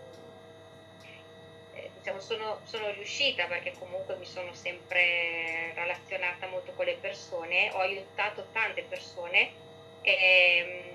[1.70, 7.70] eh, diciamo, sono, sono, riuscita perché comunque mi sono sempre relazionata molto con le persone,
[7.72, 9.58] ho aiutato tante persone
[10.00, 10.85] e, ehm, e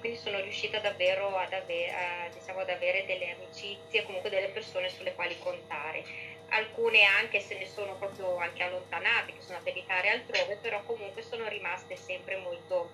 [0.00, 4.88] quindi sono riuscita davvero ad, ave, a, diciamo, ad avere delle amicizie, comunque delle persone
[4.88, 6.04] sulle quali contare
[6.50, 10.82] alcune anche se ne sono proprio anche allontanate, che sono andate a abitare altrove, però
[10.84, 12.90] comunque sono rimaste sempre molto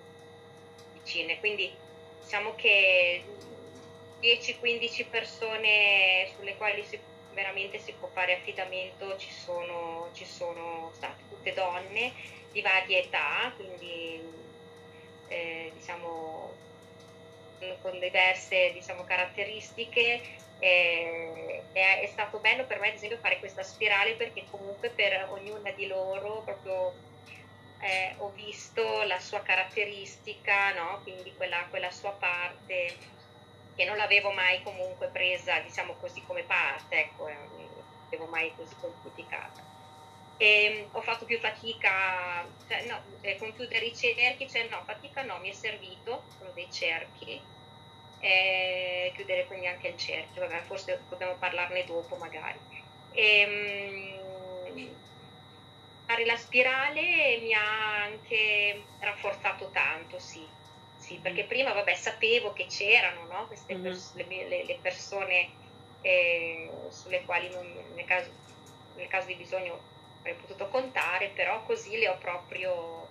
[0.93, 1.39] vicine.
[1.39, 1.73] Quindi
[2.21, 3.23] diciamo che
[4.21, 6.99] 10-15 persone sulle quali si,
[7.33, 12.13] veramente si può fare affidamento ci sono, ci sono state, tutte donne
[12.51, 14.21] di varie età, quindi
[15.29, 16.65] eh, diciamo
[17.81, 20.21] con diverse diciamo, caratteristiche
[20.59, 25.27] eh, è, è, stato bello per me ad esempio fare questa spirale perché comunque per
[25.29, 26.93] ognuna di loro proprio
[27.79, 31.01] eh, ho visto la sua caratteristica, no?
[31.03, 32.97] quindi quella, quella, sua parte
[33.75, 38.55] che non l'avevo mai comunque presa diciamo così come parte, ecco, eh, non l'avevo mai
[38.55, 39.66] così quantificata.
[40.37, 45.23] E ho fatto più fatica, cioè, no, eh, con chiudere i cerchi, cioè no, fatica
[45.23, 47.41] no, mi è servito, sono dei cerchi,
[48.19, 52.59] e chiudere quindi anche il cerchio, Vabbè, forse dobbiamo parlarne dopo magari.
[53.11, 54.95] E, um,
[56.07, 60.47] fare la spirale mi ha anche rafforzato tanto, sì,
[60.97, 61.47] sì perché mm.
[61.47, 63.45] prima vabbè, sapevo che c'erano no?
[63.47, 63.83] Queste mm-hmm.
[63.83, 65.49] pers- le, le, persone
[66.01, 68.31] eh, sulle quali non, nel, caso,
[68.95, 73.07] nel caso di bisogno avrei potuto contare, però così le ho proprio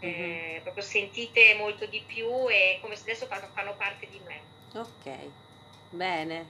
[0.00, 0.62] eh, mm-hmm.
[0.62, 4.40] proprio sentite molto di più e come se adesso fanno, fanno parte di me.
[4.74, 5.16] Ok,
[5.90, 6.46] bene,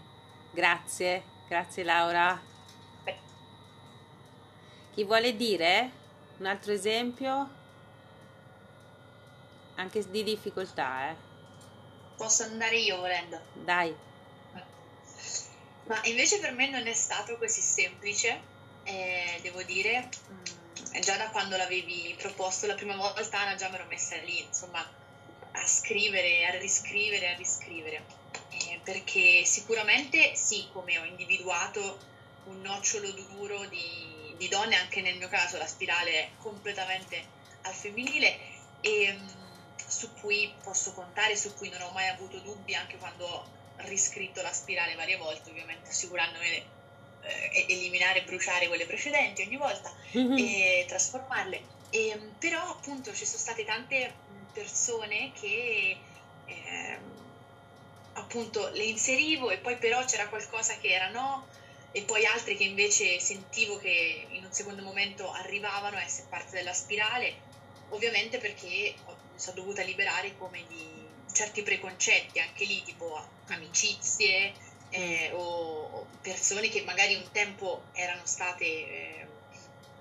[0.51, 2.41] grazie, grazie Laura.
[3.03, 3.17] Beh.
[4.95, 5.91] Chi vuole dire
[6.39, 7.61] un altro esempio?
[9.75, 11.17] Anche di difficoltà, eh?
[12.17, 13.41] Posso andare io volendo?
[13.53, 13.95] Dai.
[15.85, 18.41] Ma invece per me non è stato così semplice,
[18.85, 20.09] eh, devo dire.
[20.31, 20.63] Mm
[21.01, 24.81] già da quando l'avevi proposto la prima volta, Anna, già mi ero messa lì, insomma,
[25.53, 28.05] a scrivere, a riscrivere, a riscrivere.
[28.51, 31.99] Eh, perché sicuramente sì, come ho individuato
[32.45, 37.75] un nocciolo duro di, di, donne, anche nel mio caso la spirale è completamente al
[37.75, 38.39] femminile
[38.81, 39.35] e um,
[39.87, 44.43] su cui posso contare, su cui non ho mai avuto dubbi anche quando ho riscritto
[44.43, 46.81] la spirale varie volte, ovviamente assicurandomi
[47.23, 50.37] eh, eliminare e bruciare quelle precedenti ogni volta mm-hmm.
[50.37, 51.61] e trasformarle.
[51.91, 54.13] E, però appunto ci sono state tante
[54.53, 55.97] persone che
[56.47, 56.99] eh,
[58.15, 61.47] appunto le inserivo e poi però c'era qualcosa che era no
[61.93, 66.57] e poi altre che invece sentivo che in un secondo momento arrivavano a essere parte
[66.57, 67.35] della spirale,
[67.91, 74.55] ovviamente perché mi sono dovuta liberare come di certi preconcetti, anche lì tipo amicizie,
[74.93, 79.27] eh, o persone che magari un tempo erano state eh,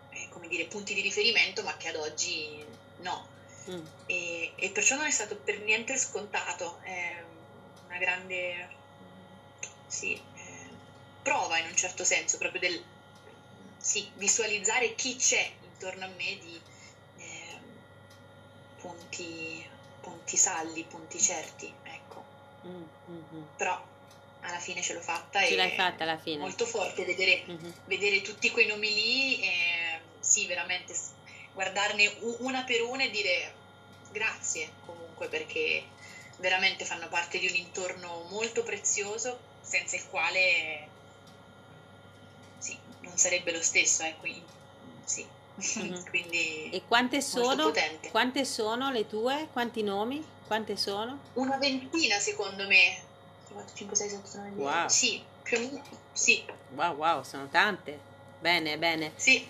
[0.09, 2.63] eh, come dire, punti di riferimento ma che ad oggi
[2.97, 3.27] no.
[3.69, 3.85] Mm.
[4.07, 7.23] E, e, perciò non è stato per niente scontato, è
[7.85, 8.69] una grande
[9.87, 10.69] sì, eh,
[11.21, 12.83] prova in un certo senso proprio del
[13.77, 16.61] sì, visualizzare chi c'è intorno a me di
[17.17, 17.57] eh,
[18.79, 19.67] punti,
[20.01, 22.23] punti saldi, punti certi, ecco.
[22.65, 23.43] Mm, mm-hmm.
[23.57, 23.83] Però
[24.41, 25.43] alla fine ce l'ho fatta.
[25.43, 26.37] Ce l'hai fatta alla fine.
[26.39, 27.71] Molto forte vedere, mm-hmm.
[27.85, 30.93] vedere tutti quei nomi lì, e, sì, veramente
[31.53, 33.53] guardarne una per una e dire
[34.11, 35.83] grazie comunque perché
[36.37, 40.87] veramente fanno parte di un intorno molto prezioso senza il quale
[42.57, 44.43] sì, non sarebbe lo stesso, eh, quindi,
[45.03, 45.25] sì.
[45.79, 46.05] Mm-hmm.
[46.09, 47.71] quindi e quante sono,
[48.09, 49.49] quante sono le tue?
[49.51, 50.25] Quanti nomi?
[50.47, 51.19] Quante sono?
[51.33, 53.09] Una ventina secondo me
[53.53, 54.61] 4, 5, 6, 7, 8, 9, 10.
[54.61, 54.87] Wow.
[54.87, 55.83] Sì, più o meno.
[56.13, 56.43] Sì.
[56.75, 57.99] Wow, wow, sono tante.
[58.39, 59.11] Bene, bene.
[59.15, 59.47] Sì.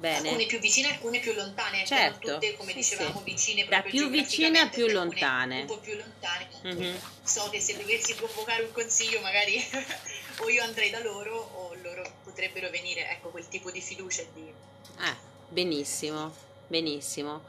[0.00, 0.28] Bene.
[0.28, 1.84] Alcune più vicine, alcune più lontane.
[1.84, 2.32] Certo.
[2.32, 3.24] tutte, come sì, dicevamo, sì.
[3.24, 3.66] vicine.
[3.66, 5.60] Da più vicine a più lontane.
[5.60, 6.48] Un po' più lontane.
[6.64, 6.96] Mm-hmm.
[7.22, 9.62] So che se dovessi convocare un consiglio, magari
[10.40, 13.10] o io andrei da loro o loro potrebbero venire.
[13.10, 14.22] Ecco, quel tipo di fiducia.
[14.32, 14.50] Di...
[14.96, 15.16] Ah,
[15.50, 16.34] benissimo,
[16.66, 17.42] benissimo.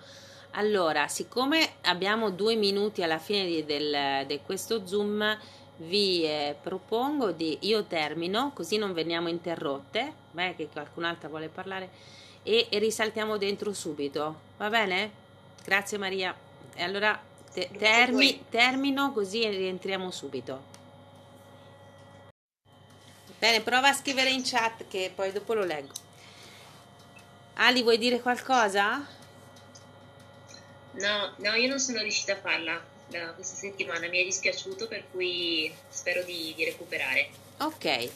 [0.55, 5.39] Allora, siccome abbiamo due minuti alla fine di, del, di questo Zoom,
[5.81, 11.89] vi eh, propongo di io termino così non veniamo interrotte beh, che qualcun'altra vuole parlare
[12.43, 14.41] e, e, risaltiamo dentro subito.
[14.57, 15.19] Va bene?
[15.63, 16.35] grazie Maria.
[16.73, 17.19] E allora
[17.53, 20.69] te, termi, termino così rientriamo subito.
[23.37, 25.93] Bene prova a scrivere in chat che poi dopo lo leggo.
[27.55, 29.05] Ali, vuoi dire qualcosa?
[30.93, 35.03] No, no, io non sono riuscita a farla da questa settimana, mi è dispiaciuto, per
[35.11, 37.29] cui spero di, di recuperare.
[37.59, 38.09] Ok,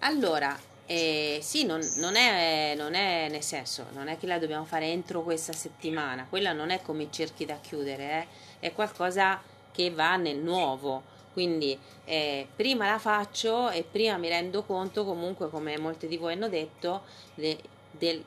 [0.00, 4.64] allora, eh, sì, non, non, è, non, è, nel senso, non è che la dobbiamo
[4.64, 8.26] fare entro questa settimana, quella non è come i cerchi da chiudere,
[8.58, 9.40] eh, è qualcosa
[9.70, 15.48] che va nel nuovo, quindi eh, prima la faccio e prima mi rendo conto comunque,
[15.48, 17.02] come molti di voi hanno detto,
[17.34, 17.56] de,
[17.90, 18.24] del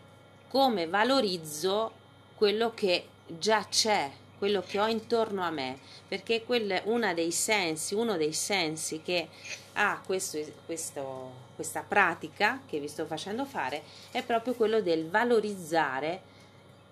[0.48, 1.92] come valorizzo
[2.36, 4.12] quello che già c'è,
[4.44, 6.82] quello che ho intorno a me, perché quel,
[7.16, 9.30] dei sensi, uno dei sensi che
[9.76, 16.32] ha questo, questo, questa pratica che vi sto facendo fare è proprio quello del valorizzare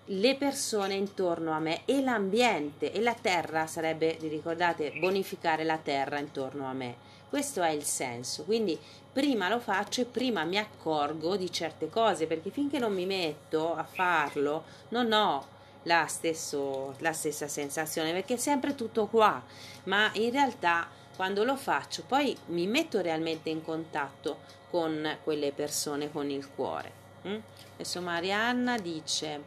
[0.06, 5.76] le persone intorno a me e l'ambiente e la terra sarebbe, vi ricordate, bonificare la
[5.76, 6.96] terra intorno a me.
[7.28, 8.78] Questo è il senso, quindi
[9.12, 13.74] prima lo faccio e prima mi accorgo di certe cose, perché finché non mi metto
[13.74, 15.51] a farlo non ho
[15.84, 19.42] la, stesso, la stessa sensazione, perché è sempre tutto qua,
[19.84, 24.38] ma in realtà quando lo faccio poi mi metto realmente in contatto
[24.70, 27.00] con quelle persone con il cuore.
[27.26, 27.38] Mm?
[27.74, 29.40] Adesso Marianna dice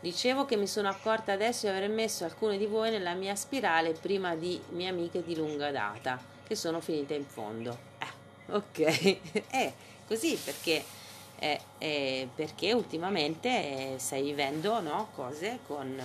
[0.00, 3.94] Dicevo che mi sono accorta adesso di aver messo alcune di voi nella mia spirale
[3.94, 7.76] prima di mie amiche di lunga data, che sono finite in fondo.
[7.98, 9.72] Eh, ok, è
[10.06, 10.84] così perché,
[11.38, 16.00] eh, eh, perché ultimamente stai vivendo no, cose con,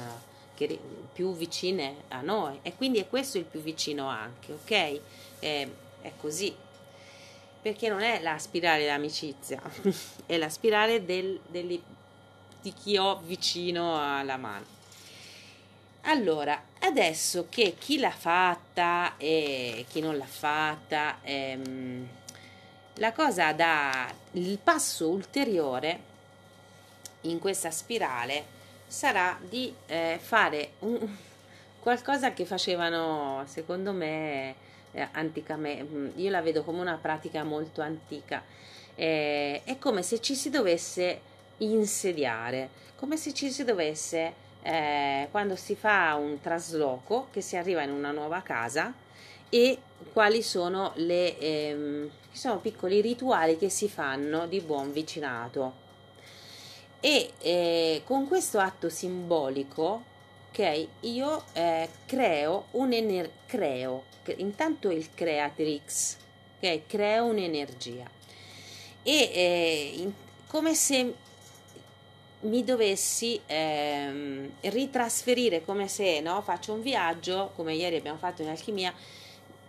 [0.54, 0.80] che,
[1.12, 5.02] più vicine a noi e quindi è questo il più vicino anche, ok?
[5.40, 6.54] è così,
[7.62, 9.62] perché non è la spirale dell'amicizia,
[10.26, 11.82] è la spirale del, del,
[12.62, 14.66] di chi ho vicino alla mano.
[16.02, 22.08] Allora, adesso che chi l'ha fatta e chi non l'ha fatta, ehm,
[22.98, 26.12] la cosa da il passo ulteriore
[27.22, 31.00] in questa spirale sarà di eh, fare un,
[31.80, 34.56] qualcosa che facevano, secondo me,
[34.92, 36.20] eh, anticamente.
[36.22, 38.44] Io la vedo come una pratica molto antica.
[38.96, 41.22] Eh, è come se ci si dovesse
[41.58, 47.82] insediare, come se ci si dovesse, eh, quando si fa un trasloco, che si arriva
[47.82, 48.94] in una nuova casa
[49.50, 49.80] e
[50.12, 55.82] quali sono le ehm, sono piccoli rituali che si fanno di buon vicinato.
[57.00, 60.04] E eh, con questo atto simbolico,
[60.50, 64.04] ok, io eh, creo un'energia, creo,
[64.38, 66.18] intanto il creatrix,
[66.60, 68.22] ok, creo un'energia
[69.04, 70.14] e eh, in,
[70.48, 71.14] come se
[72.42, 78.50] mi dovessi ehm, ritrasferire come se no, faccio un viaggio, come ieri abbiamo fatto in
[78.50, 78.94] alchimia,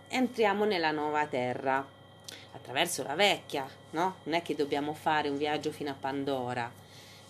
[0.09, 1.94] entriamo nella nuova terra
[2.55, 4.17] attraverso la vecchia, no?
[4.25, 6.71] Non è che dobbiamo fare un viaggio fino a Pandora.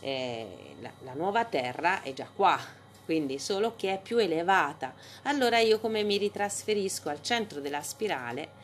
[0.01, 2.59] Eh, la, la nuova terra è già qua,
[3.05, 4.95] quindi solo che è più elevata.
[5.23, 8.63] Allora io come mi ritrasferisco al centro della spirale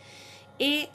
[0.56, 0.88] e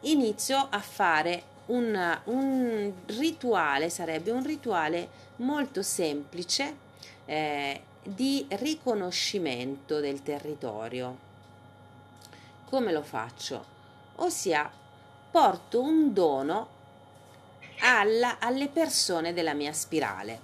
[0.00, 6.76] inizio a fare un, un rituale, sarebbe un rituale molto semplice
[7.24, 11.24] eh, di riconoscimento del territorio.
[12.68, 13.74] Come lo faccio?
[14.16, 14.68] Ossia,
[15.36, 16.68] porto un dono
[17.80, 20.40] alla, alle persone della mia spirale.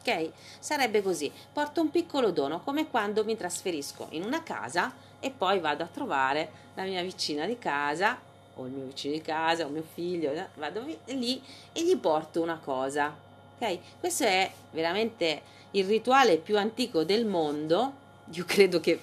[0.00, 0.30] Ok?
[0.58, 1.30] Sarebbe così.
[1.52, 5.86] Porto un piccolo dono, come quando mi trasferisco in una casa e poi vado a
[5.86, 8.18] trovare la mia vicina di casa
[8.54, 11.40] o il mio vicino di casa o mio figlio, eh, vado lì
[11.72, 13.16] e gli porto una cosa.
[13.56, 13.78] Ok?
[14.00, 15.40] Questo è veramente
[15.70, 17.92] il rituale più antico del mondo,
[18.32, 18.98] io credo che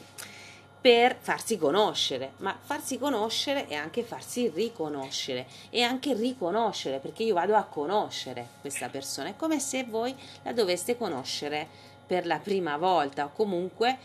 [0.82, 7.36] per farsi conoscere, ma farsi conoscere è anche farsi riconoscere e anche riconoscere, perché io
[7.36, 11.68] vado a conoscere questa persona, è come se voi la doveste conoscere
[12.08, 13.98] per la prima volta o comunque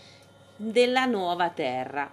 [0.54, 2.10] della nuova terra.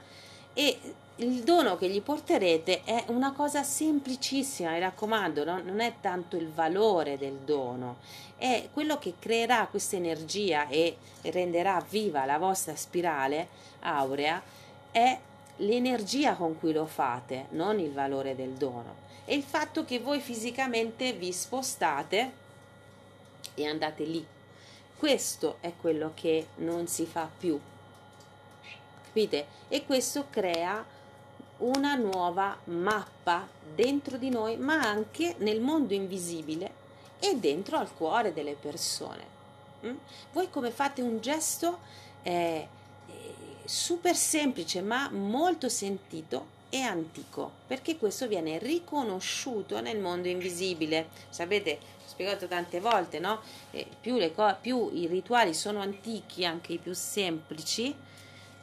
[0.53, 0.79] E
[1.17, 5.61] il dono che gli porterete è una cosa semplicissima, mi raccomando, no?
[5.61, 7.97] non è tanto il valore del dono,
[8.37, 14.41] è quello che creerà questa energia e renderà viva la vostra spirale aurea,
[14.91, 15.19] è
[15.57, 19.01] l'energia con cui lo fate, non il valore del dono.
[19.25, 22.31] E il fatto che voi fisicamente vi spostate
[23.53, 24.25] e andate lì.
[24.97, 27.59] Questo è quello che non si fa più.
[29.05, 29.45] Capite?
[29.67, 30.83] E questo crea
[31.57, 36.81] una nuova mappa dentro di noi, ma anche nel mondo invisibile
[37.19, 39.23] e dentro al cuore delle persone.
[39.85, 39.95] Mm?
[40.31, 41.79] Voi come fate un gesto
[42.23, 42.67] eh,
[43.65, 51.09] super semplice ma molto sentito e antico, perché questo viene riconosciuto nel mondo invisibile.
[51.29, 53.41] Sapete, ho spiegato tante volte, no?
[53.69, 57.95] Eh, più, co- più i rituali sono antichi, anche i più semplici,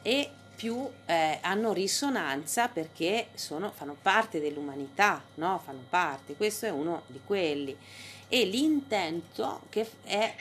[0.01, 5.61] e più eh, hanno risonanza perché sono, fanno parte dell'umanità, no?
[5.63, 7.77] Fanno parte, questo è uno di quelli.
[8.27, 10.35] E l'intento che è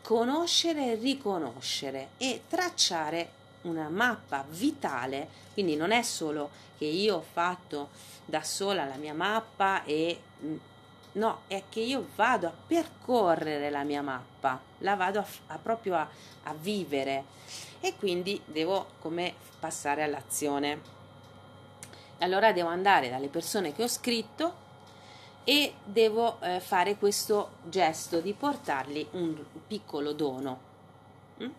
[0.00, 7.24] conoscere e riconoscere e tracciare una mappa vitale, quindi non è solo che io ho
[7.32, 7.90] fatto
[8.24, 10.56] da sola la mia mappa e mm,
[11.12, 15.96] no, è che io vado a percorrere la mia mappa, la vado a, a proprio
[15.96, 16.08] a,
[16.44, 17.24] a vivere
[17.80, 20.98] e quindi devo come passare all'azione.
[22.18, 24.68] Allora devo andare dalle persone che ho scritto
[25.44, 30.68] e devo eh, fare questo gesto di portargli un piccolo dono.
[31.42, 31.50] Mm?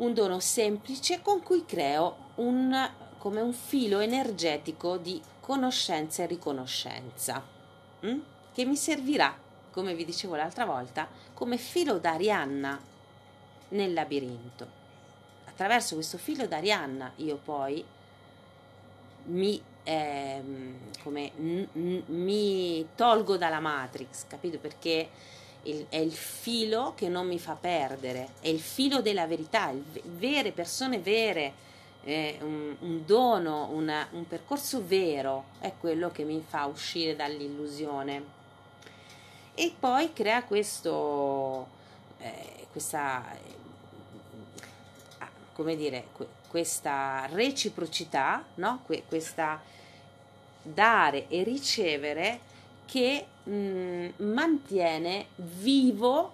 [0.00, 7.44] Un dono semplice con cui creo un, come un filo energetico di conoscenza e riconoscenza
[8.06, 8.18] mm?
[8.54, 9.36] che mi servirà,
[9.70, 12.80] come vi dicevo l'altra volta, come filo d'Arianna
[13.68, 14.78] nel labirinto.
[15.44, 17.84] Attraverso questo filo d'Arianna io poi
[19.24, 20.42] mi, eh,
[21.02, 24.56] come, n- n- mi tolgo dalla Matrix, capito?
[24.56, 25.10] Perché
[25.64, 29.82] il, è il filo che non mi fa perdere, è il filo della verità, il,
[30.04, 31.68] vere persone vere,
[32.04, 38.38] eh, un, un, dono, una, un percorso vero è quello che mi fa uscire dall'illusione.
[39.54, 41.66] E poi crea questo,
[42.18, 43.58] eh, questa
[45.60, 46.06] come dire,
[46.48, 48.82] questa reciprocità, no?
[49.08, 49.60] questa
[50.62, 52.40] dare e ricevere
[52.90, 56.32] che mh, mm, mantiene vivo,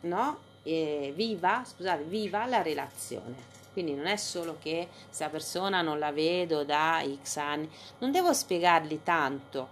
[0.00, 0.38] no?
[0.62, 3.48] E viva, scusate, viva la relazione.
[3.74, 8.32] Quindi non è solo che questa persona non la vedo da X anni, non devo
[8.32, 9.68] spiegargli tanto.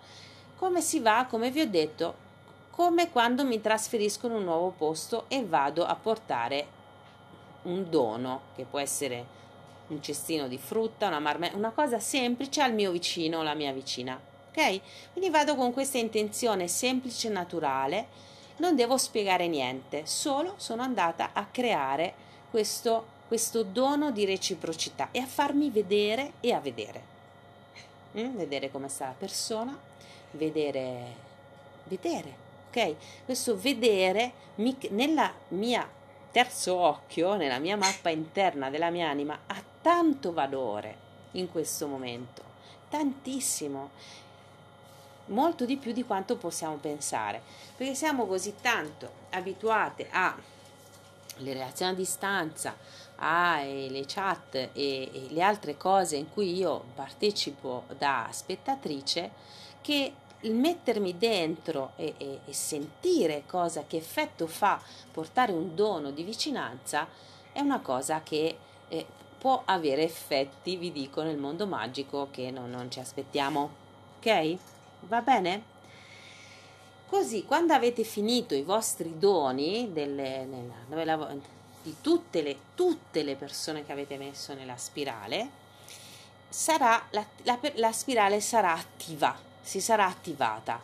[0.56, 2.26] Come si va, come vi ho detto,
[2.70, 6.66] come quando mi trasferisco in un nuovo posto e vado a portare
[7.62, 9.36] un dono che può essere
[9.88, 13.72] un cestino di frutta, una marmellata, una cosa semplice al mio vicino o alla mia
[13.72, 14.27] vicina.
[15.12, 18.06] Quindi vado con questa intenzione semplice e naturale,
[18.56, 22.14] non devo spiegare niente, solo sono andata a creare
[22.50, 27.02] questo, questo dono di reciprocità e a farmi vedere e a vedere.
[28.18, 28.36] Mm?
[28.36, 29.78] Vedere come sta la persona,
[30.32, 31.14] vedere,
[31.84, 32.34] vedere,
[32.68, 32.94] ok?
[33.24, 35.88] Questo vedere mi, nella mia
[36.30, 42.42] terzo occhio nella mia mappa interna della mia anima ha tanto valore in questo momento,
[42.88, 43.90] tantissimo,
[45.28, 47.42] molto di più di quanto possiamo pensare,
[47.76, 52.76] perché siamo così tanto abituate alle relazioni a distanza,
[53.16, 59.30] alle chat e, e le altre cose in cui io partecipo da spettatrice
[59.80, 60.12] che
[60.42, 66.22] il mettermi dentro e, e, e, sentire cosa, che effetto fa portare un dono di
[66.22, 67.08] vicinanza
[67.50, 68.56] è una cosa che
[68.88, 69.06] eh,
[69.38, 73.86] può avere effetti, vi dico, nel mondo magico che non, non ci aspettiamo.
[74.18, 74.56] Ok?
[75.00, 75.76] Va bene?
[77.06, 81.36] Così, quando avete finito i vostri doni delle, nella,
[81.82, 85.48] di tutte le, tutte le persone che avete messo nella spirale,
[86.48, 90.80] sarà, la, la, la spirale sarà attiva si sarà attivata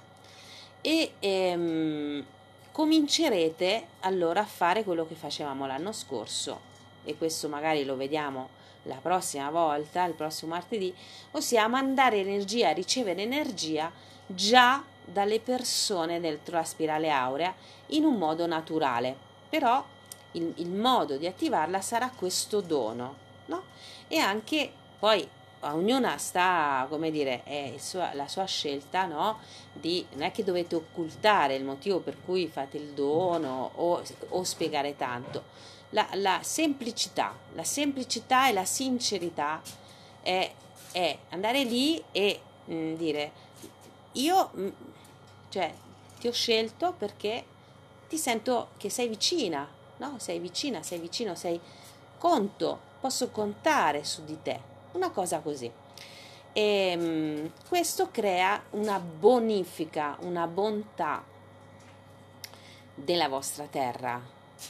[0.82, 2.22] e ehm,
[2.70, 8.50] comincerete allora a fare quello che facevamo l'anno scorso e questo magari lo vediamo
[8.84, 10.94] la prossima volta, il prossimo martedì,
[11.32, 13.90] ossia mandare energia, ricevere energia
[14.26, 17.54] già dalle persone dentro la spirale aurea
[17.88, 19.16] in un modo naturale.
[19.48, 19.84] Però
[20.32, 23.14] il, il modo di attivarla sarà questo dono,
[23.46, 23.62] no?
[24.08, 25.26] E anche poi
[25.60, 29.38] ognuna sta, come dire, è sua, la sua scelta, no?
[29.72, 34.44] Di, non è che dovete occultare il motivo per cui fate il dono o, o
[34.44, 35.72] spiegare tanto.
[35.94, 39.62] La, la, semplicità, la semplicità e la sincerità
[40.22, 40.50] è,
[40.90, 43.32] è andare lì e mh, mm, dire
[44.12, 44.68] io, mm,
[45.50, 45.72] cioè,
[46.18, 47.44] ti ho scelto perché
[48.08, 49.66] ti sento che sei vicina,
[49.98, 50.16] no?
[50.18, 51.60] Sei vicina, sei vicino, sei
[52.18, 54.60] conto, posso contare su di te
[54.92, 55.70] una cosa così.
[56.52, 61.24] E ehm, questo crea una bonifica, una bontà
[62.94, 64.22] della vostra terra,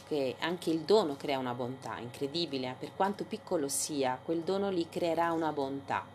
[0.09, 4.89] che anche il dono crea una bontà incredibile, per quanto piccolo sia, quel dono lì
[4.89, 6.07] creerà una bontà.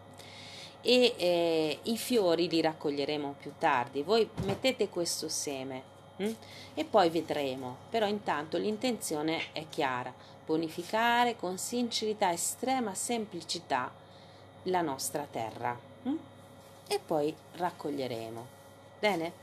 [0.82, 4.02] E eh, i fiori li raccoglieremo più tardi.
[4.02, 5.84] Voi mettete questo seme
[6.18, 6.32] hm?
[6.74, 10.14] e poi vedremo, però intanto l'intenzione è chiara
[10.46, 13.92] bonificare con sincerità, estrema semplicità
[14.64, 16.16] la nostra terra hm?
[16.88, 18.58] e poi raccoglieremo.
[19.00, 19.34] Bene?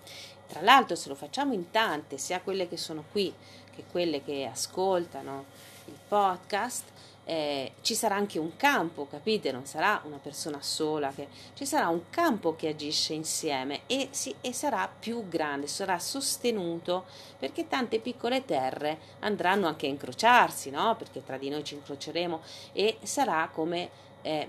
[0.48, 3.32] Tra l'altro se lo facciamo in tante, sia quelle che sono qui
[3.76, 5.44] che quelle che ascoltano
[5.84, 6.94] il podcast,
[7.28, 9.50] eh, ci sarà anche un campo, capite?
[9.50, 14.32] Non sarà una persona sola, che, ci sarà un campo che agisce insieme e, si,
[14.40, 17.04] e sarà più grande, sarà sostenuto
[17.36, 20.94] perché tante piccole terre andranno anche a incrociarsi, no?
[20.96, 22.40] Perché tra di noi ci incroceremo
[22.72, 23.90] e sarà come
[24.22, 24.48] eh,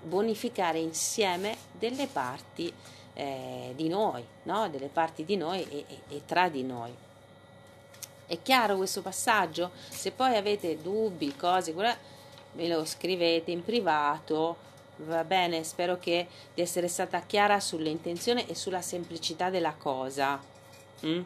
[0.00, 2.72] bonificare insieme delle parti
[3.12, 4.70] eh, di noi, no?
[4.70, 7.03] Delle parti di noi e, e, e tra di noi.
[8.26, 9.70] È chiaro questo passaggio?
[9.88, 14.56] Se poi avete dubbi, cose, me lo scrivete in privato.
[14.96, 20.40] Va bene, spero che di essere stata chiara sull'intenzione e sulla semplicità della cosa.
[21.04, 21.22] Mm?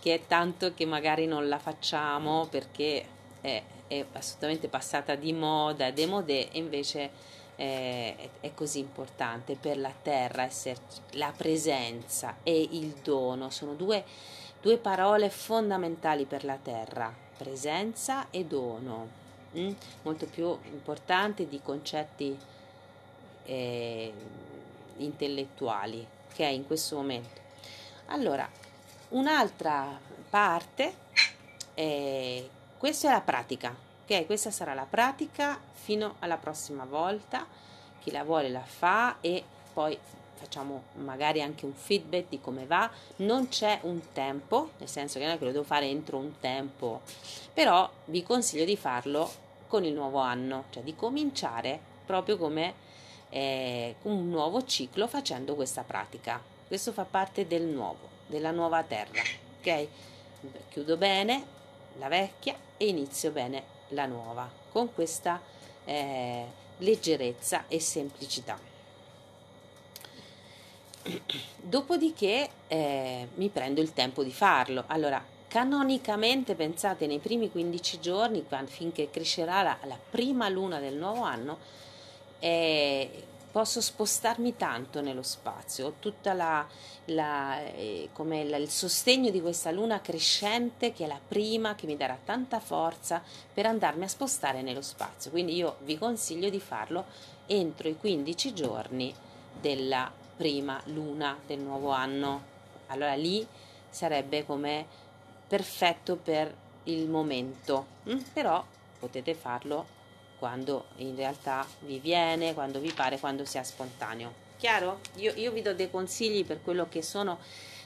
[0.00, 3.04] Che è tanto che magari non la facciamo perché
[3.42, 7.10] è, è assolutamente passata di moda, è demodé, e invece
[7.54, 11.00] è, è così importante per la terra esserci.
[11.12, 14.04] La presenza e il dono sono due
[14.60, 19.08] Due parole fondamentali per la terra, presenza e dono,
[19.56, 19.70] mm?
[20.02, 22.38] molto più importanti di concetti
[23.44, 24.12] eh,
[24.98, 27.40] intellettuali che è in questo momento.
[28.08, 28.46] Allora,
[29.10, 29.98] un'altra
[30.28, 30.94] parte,
[31.72, 34.26] eh, questa è la pratica, ok?
[34.26, 37.46] Questa sarà la pratica fino alla prossima volta,
[38.00, 39.42] chi la vuole la fa e
[39.72, 39.98] poi
[40.40, 45.26] facciamo magari anche un feedback di come va, non c'è un tempo, nel senso che
[45.26, 47.02] non è che lo devo fare entro un tempo,
[47.52, 49.30] però vi consiglio di farlo
[49.68, 52.74] con il nuovo anno, cioè di cominciare proprio come
[53.28, 56.42] eh, un nuovo ciclo facendo questa pratica.
[56.66, 59.20] Questo fa parte del nuovo, della nuova terra,
[59.58, 59.88] ok?
[60.70, 61.44] Chiudo bene
[61.98, 65.40] la vecchia e inizio bene la nuova con questa
[65.84, 66.44] eh,
[66.78, 68.69] leggerezza e semplicità.
[71.56, 74.84] Dopodiché eh, mi prendo il tempo di farlo.
[74.88, 81.22] Allora, canonicamente, pensate, nei primi 15 giorni, finché crescerà la, la prima luna del nuovo
[81.22, 81.58] anno,
[82.38, 85.86] eh, posso spostarmi tanto nello spazio.
[85.86, 86.28] Ho tutto
[87.06, 88.08] eh,
[88.62, 93.22] il sostegno di questa luna crescente, che è la prima, che mi darà tanta forza
[93.52, 95.30] per andarmi a spostare nello spazio.
[95.30, 97.06] Quindi io vi consiglio di farlo
[97.46, 99.12] entro i 15 giorni
[99.60, 102.42] della prima luna del nuovo anno.
[102.86, 103.46] Allora lì
[103.90, 104.86] sarebbe come
[105.46, 106.50] perfetto per
[106.84, 108.18] il momento, mm?
[108.32, 108.64] però
[108.98, 109.98] potete farlo
[110.38, 114.32] quando in realtà vi viene, quando vi pare, quando sia spontaneo.
[114.56, 115.00] Chiaro?
[115.16, 117.38] Io, io vi do dei consigli per quello che sono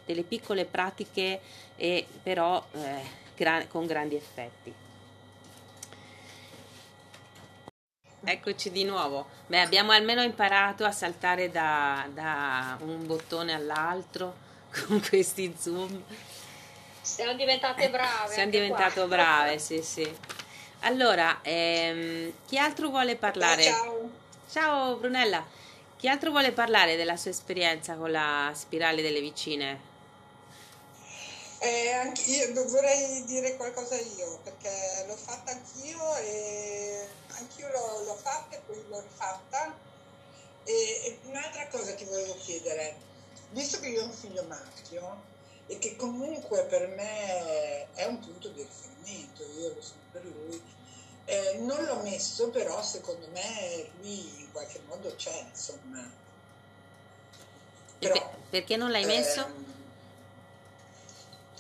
[0.07, 1.41] delle piccole pratiche
[1.75, 3.03] e però eh,
[3.35, 4.73] gra- con grandi effetti.
[8.25, 9.27] Eccoci di nuovo.
[9.47, 14.35] Beh, abbiamo almeno imparato a saltare da, da un bottone all'altro
[14.87, 16.03] con questi zoom.
[17.01, 18.33] Siamo diventate brave.
[18.33, 19.07] Siamo diventate qua.
[19.07, 20.16] brave, sì, sì.
[20.81, 23.62] Allora, ehm, chi altro vuole parlare?
[23.62, 24.11] Ciao.
[24.51, 25.45] Ciao Brunella.
[25.97, 29.93] Chi altro vuole parlare della sua esperienza con la spirale delle vicine?
[31.65, 37.09] Eh, io vorrei dire qualcosa io, perché l'ho fatta anch'io e
[37.39, 39.75] anch'io l'ho, l'ho fatta e poi l'ho rifatta.
[40.65, 42.97] E, e un'altra cosa che volevo chiedere,
[43.53, 45.23] visto che io ho un figlio maschio
[45.67, 50.62] e che comunque per me è un punto di riferimento, io lo sono per lui,
[51.25, 56.12] eh, non l'ho messo, però secondo me lui in qualche modo c'è, insomma.
[57.99, 59.74] Però, perché non l'hai messo?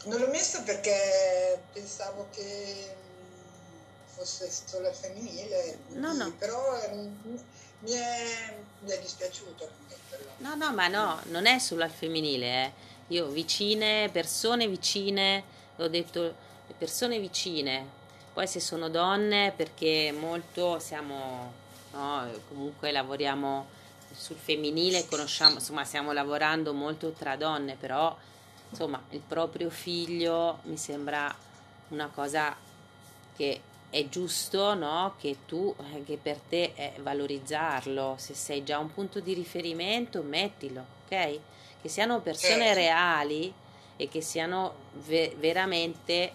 [0.04, 6.32] Non l'ho messo perché pensavo che mm, fosse solo femminile, no, no.
[6.38, 7.36] però mm,
[7.80, 10.30] mi è, mi è dispiaciuto metterlo.
[10.38, 12.72] No, no, ma no, non è solo al femminile, eh.
[13.08, 15.44] Io vicine, persone vicine,
[15.76, 16.34] ho detto
[16.78, 17.86] persone vicine,
[18.32, 21.52] poi se sono donne perché molto siamo,
[21.92, 23.66] no, comunque lavoriamo
[24.16, 28.16] sul femminile, conosciamo, insomma stiamo lavorando molto tra donne, però
[28.74, 31.32] insomma il proprio figlio mi sembra
[31.88, 32.56] una cosa
[33.36, 35.14] che è giusto no?
[35.20, 40.20] che tu eh, che per te è valorizzarlo se sei già un punto di riferimento
[40.22, 41.38] mettilo ok
[41.80, 42.80] che siano persone certo.
[42.80, 43.54] reali
[43.96, 46.32] e che siano ve- veramente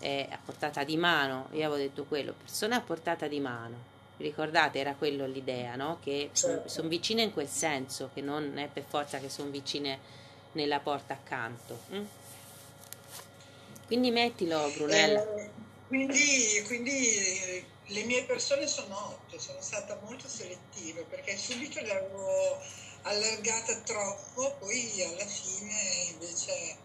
[0.00, 4.78] eh, a portata di mano io avevo detto quello persone a portata di mano ricordate
[4.78, 5.98] era quello l'idea no?
[6.02, 6.68] che certo.
[6.68, 11.14] sono vicine in quel senso che non è per forza che sono vicine nella porta
[11.14, 11.80] accanto.
[11.92, 12.04] Mm?
[13.86, 15.22] Quindi mettilo, Brunella.
[15.36, 15.50] Eh,
[15.86, 22.60] quindi, quindi le mie persone sono otto, sono stata molto selettiva perché subito le avevo
[23.02, 25.72] allargata troppo, poi alla fine
[26.10, 26.76] invece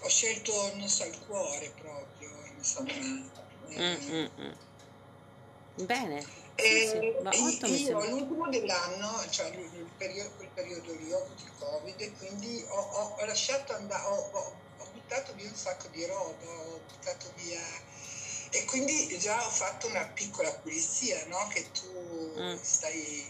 [0.00, 2.92] ho scelto, non so, il cuore proprio, insomma.
[2.92, 5.84] Mm, mm, mm.
[5.84, 6.45] Bene.
[6.58, 6.98] Sì, E sì,
[7.70, 12.12] mi io all'ultimo dell'anno, cioè il, periodo, quel periodo lì ho avuto il Covid e
[12.12, 16.46] quindi ho, ho- ho lasciato andare, ho, ho- ho buttato via un sacco di roba,
[16.46, 17.60] ho buttato via
[18.50, 21.46] e quindi già ho fatto una piccola pulizia, no?
[21.48, 22.56] Che tu Mm.
[22.60, 23.24] stai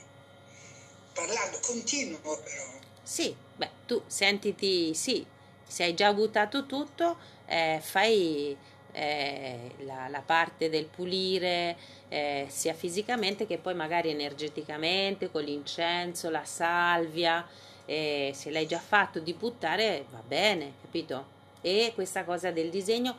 [1.12, 2.64] parlando, continuo però.
[3.02, 5.24] Sì, beh, tu sentiti, sì,
[5.66, 8.56] se hai già buttato tutto, eh, fai
[8.92, 11.76] eh, la, la parte del pulire
[12.08, 17.46] eh, sia fisicamente che poi magari energeticamente, con l'incenso, la salvia,
[17.84, 21.34] eh, se l'hai già fatto di buttare va bene, capito?
[21.60, 23.16] E questa cosa del disegno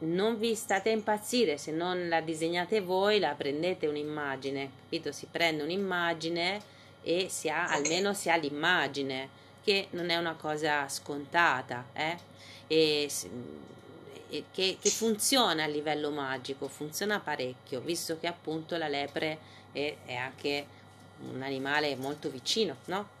[0.00, 5.12] non vi state a impazzire, se non la disegnate voi, la prendete un'immagine, capito?
[5.12, 6.60] Si prende un'immagine
[7.02, 9.28] e si ha, almeno si ha l'immagine,
[9.62, 12.16] che non è una cosa scontata, eh?
[12.68, 13.08] E
[14.28, 19.38] che, che funziona a livello magico, funziona parecchio, visto che appunto la lepre
[19.72, 20.66] è, è anche
[21.30, 23.16] un animale molto vicino, no?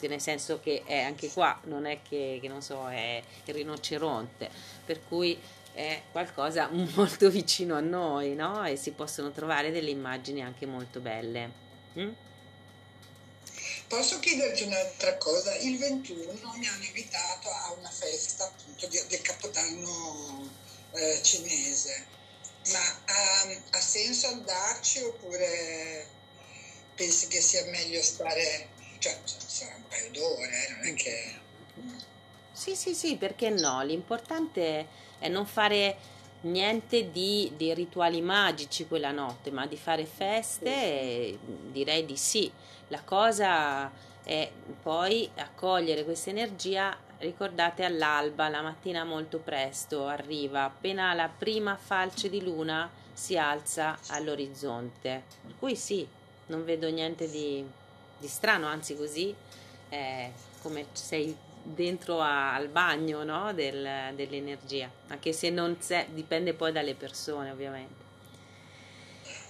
[0.00, 4.48] Nel senso che è anche qua, non è che, che non so, è il rinoceronte,
[4.86, 5.38] per cui
[5.72, 8.64] è qualcosa molto vicino a noi, no?
[8.64, 11.50] E si possono trovare delle immagini anche molto belle.
[11.98, 12.10] Mm?
[13.90, 15.52] Posso chiederti un'altra cosa?
[15.56, 20.48] Il 21 mi hanno invitato a una festa appunto del Capodanno
[20.92, 22.06] eh, cinese,
[22.70, 26.06] ma ha, ha senso andarci oppure
[26.94, 28.68] pensi che sia meglio stare,
[29.00, 31.38] cioè sarà un paio d'ore, eh, non è che...
[32.52, 33.82] Sì, sì, sì, perché no?
[33.82, 34.86] L'importante
[35.18, 35.96] è non fare
[36.42, 41.38] niente di, di rituali magici quella notte, ma di fare feste, e
[41.72, 42.52] direi di sì.
[42.90, 43.88] La cosa
[44.24, 44.50] è
[44.82, 52.28] poi accogliere questa energia, ricordate all'alba, la mattina molto presto, arriva, appena la prima falce
[52.28, 55.22] di luna si alza all'orizzonte.
[55.42, 56.04] Per cui sì,
[56.46, 57.64] non vedo niente di,
[58.18, 59.32] di strano, anzi così
[59.88, 60.28] è
[60.60, 63.52] come sei dentro a- al bagno no?
[63.52, 68.09] Del- dell'energia, anche se non c'è, dipende poi dalle persone ovviamente.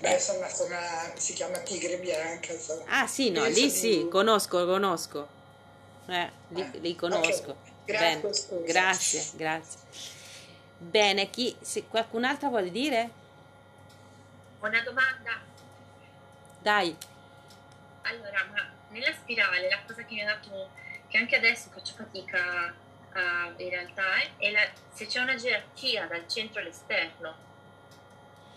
[0.00, 0.80] Beh, insomma, insomma,
[1.16, 2.52] si chiama tigre bianca.
[2.52, 2.84] insomma.
[2.86, 5.28] Ah sì, no, Penso lì di- sì, conosco, conosco.
[6.06, 7.50] Eh, li, Ah, li conosco.
[7.50, 7.56] ok.
[7.84, 8.72] Grazie, Bene, scusa.
[8.72, 9.78] grazie, grazie.
[10.78, 13.10] Bene, chi, se qualcun'altra vuole dire?
[14.60, 15.38] Una domanda.
[16.60, 16.96] Dai.
[18.02, 20.70] Allora, ma nella spirale la cosa che mi ha dato,
[21.08, 22.72] che anche adesso faccio fatica
[23.12, 27.34] a, in realtà, è, è la- se c'è una gerarchia dal centro all'esterno.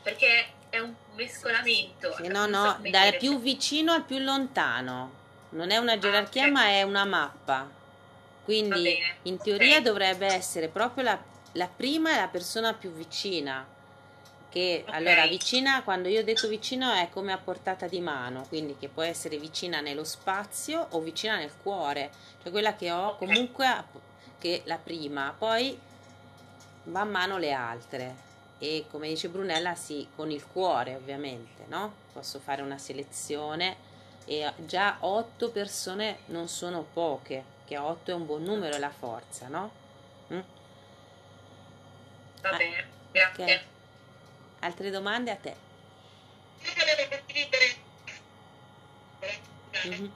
[0.03, 2.15] Perché è un mescolamento.
[2.15, 5.21] Sì, non no, so no, dal più cioè- vicino al più lontano.
[5.49, 6.51] Non è una gerarchia, ok.
[6.51, 7.69] ma è una mappa.
[8.43, 13.63] Quindi in teoria dovrebbe essere proprio la, la prima è la persona più vicina.
[14.49, 14.93] Che Ok.
[14.95, 18.87] allora vicina, quando io ho detto vicino, è come a portata di mano, quindi che
[18.89, 22.09] può essere vicina nello spazio o vicina nel cuore,
[22.41, 23.17] cioè quella che ho Ok.
[23.19, 23.83] comunque
[24.39, 25.79] che la prima, poi
[26.85, 28.31] man mano le altre.
[28.63, 31.93] E come dice Brunella, sì, con il cuore ovviamente, no?
[32.13, 33.75] Posso fare una selezione
[34.23, 38.89] e già otto persone non sono poche, che otto è un buon numero, è la
[38.89, 39.69] forza, no?
[40.33, 40.39] Mm?
[42.41, 43.43] Va Ah, bene, grazie.
[43.43, 43.63] ok.
[44.61, 45.55] Altre domande a te?
[49.83, 50.11] Io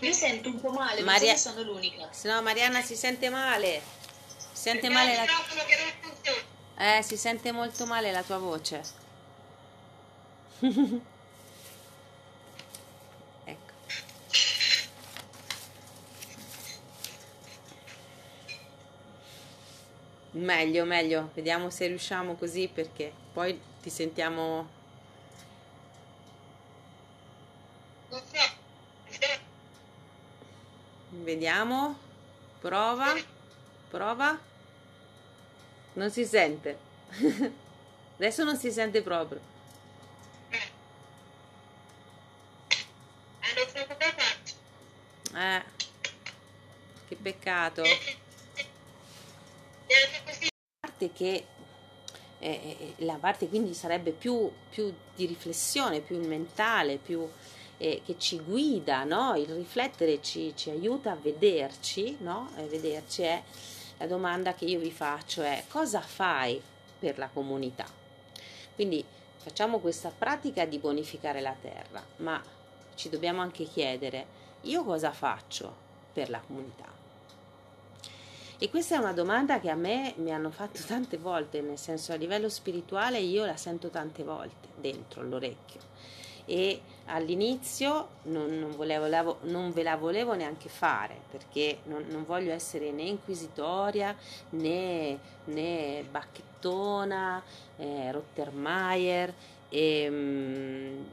[0.00, 2.08] Io sento un po' male, Maria- non so se sono l'unica.
[2.12, 3.82] Se no Mariana si sente male.
[4.52, 5.22] Si sente perché male la...
[5.22, 6.98] microfono che non funziona.
[6.98, 8.82] Eh, si sente molto male la tua voce.
[13.44, 13.72] ecco.
[20.32, 21.30] Meglio, meglio.
[21.34, 24.68] Vediamo se riusciamo così perché poi ti sentiamo
[28.10, 28.38] Non so.
[31.28, 31.94] Vediamo.
[32.58, 33.14] Prova.
[33.90, 34.38] Prova.
[35.92, 36.78] Non si sente.
[38.16, 39.38] Adesso non si sente proprio.
[40.48, 40.70] Eh.
[45.34, 45.62] Eh.
[47.08, 47.82] Che peccato.
[50.80, 51.46] Parte che
[52.38, 57.28] eh, eh, la parte quindi sarebbe più, più di riflessione, più mentale, più
[57.78, 59.34] eh, che ci guida, no?
[59.36, 62.50] il riflettere ci, ci aiuta a vederci, no?
[62.56, 63.42] a vederci è
[63.98, 66.60] la domanda che io vi faccio è cosa fai
[66.98, 67.86] per la comunità?
[68.74, 69.04] Quindi
[69.36, 72.42] facciamo questa pratica di bonificare la terra, ma
[72.94, 76.96] ci dobbiamo anche chiedere io cosa faccio per la comunità?
[78.60, 82.12] E questa è una domanda che a me mi hanno fatto tante volte, nel senso
[82.12, 85.80] a livello spirituale io la sento tante volte dentro l'orecchio
[86.44, 92.52] e all'inizio non, non, volevo, non, ve la volevo neanche fare perché non, non voglio
[92.52, 94.16] essere né inquisitoria
[94.50, 97.42] né, né bacchettona,
[97.76, 99.32] eh, Rottermeier.
[99.68, 101.04] E, mm,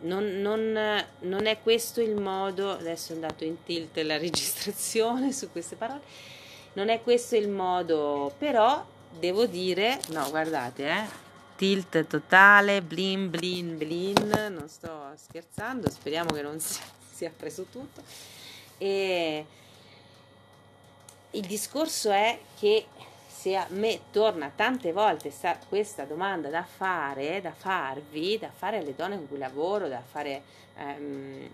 [0.00, 5.50] non, non, non, è questo il modo, adesso è andato in tilt la registrazione su
[5.50, 6.00] queste parole,
[6.74, 8.84] non è questo il modo, però
[9.18, 11.26] devo dire, no guardate, eh,
[11.58, 18.00] tilt totale, blin blin blin, non sto scherzando, speriamo che non sia, sia preso tutto.
[18.78, 19.44] E
[21.32, 22.86] il discorso è che
[23.26, 25.32] se a me torna tante volte
[25.68, 30.42] questa domanda da fare, da farvi, da fare alle donne con cui lavoro, da fare,
[30.76, 31.48] ehm,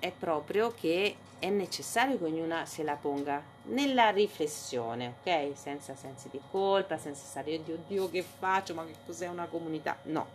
[0.00, 5.56] è proprio che è necessario che ognuna se la ponga nella riflessione, ok?
[5.56, 8.74] Senza sensi di colpa, senza stare, oddio, oddio, che faccio?
[8.74, 9.96] Ma che cos'è una comunità?
[10.04, 10.26] No.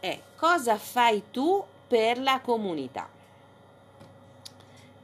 [0.00, 3.06] È cosa fai tu per la comunità?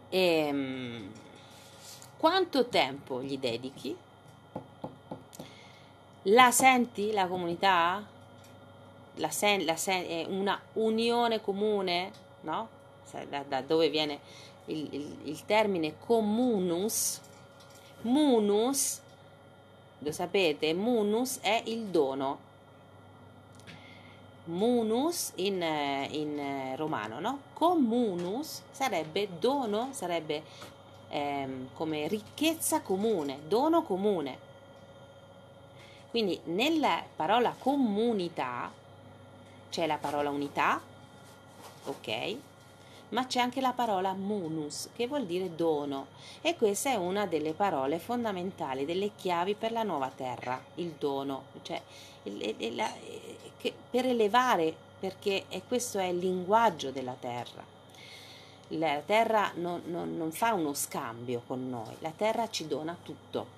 [0.09, 1.12] E, ehm,
[2.16, 3.95] quanto tempo gli dedichi?
[6.22, 8.03] La senti la comunità?
[9.16, 12.11] La sen- la sen- è una unione comune?
[12.41, 12.76] No?
[13.28, 14.20] Da, da dove viene
[14.68, 17.20] il, il, il termine comunus,
[18.02, 19.00] munus,
[19.98, 22.46] lo sapete, munus è il dono.
[24.44, 25.62] Munus in,
[26.10, 27.40] in romano, no?
[27.52, 30.42] Comunus sarebbe dono, sarebbe
[31.08, 34.46] ehm, come ricchezza comune, dono comune.
[36.10, 38.72] Quindi nella parola comunità
[39.68, 40.80] c'è la parola unità,
[41.84, 42.36] ok?
[43.11, 46.09] Ma c'è anche la parola munus, che vuol dire dono,
[46.40, 51.44] e questa è una delle parole fondamentali, delle chiavi per la nuova terra, il dono,
[51.62, 51.80] cioè
[53.90, 57.76] per elevare, perché questo è il linguaggio della terra.
[58.72, 63.57] La terra non, non, non fa uno scambio con noi, la terra ci dona tutto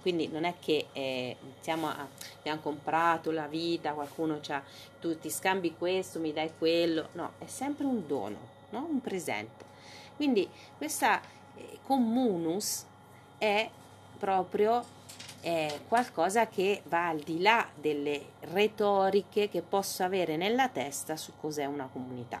[0.00, 1.36] quindi non è che eh,
[1.66, 4.62] a, abbiamo comprato la vita, qualcuno ha,
[5.00, 8.38] tu ti scambi questo, mi dai quello, no, è sempre un dono,
[8.70, 8.86] no?
[8.88, 9.64] un presente.
[10.16, 11.20] Quindi questa
[11.56, 12.84] eh, communus
[13.38, 13.68] è
[14.18, 14.84] proprio
[15.40, 21.32] eh, qualcosa che va al di là delle retoriche che posso avere nella testa su
[21.40, 22.40] cos'è una comunità.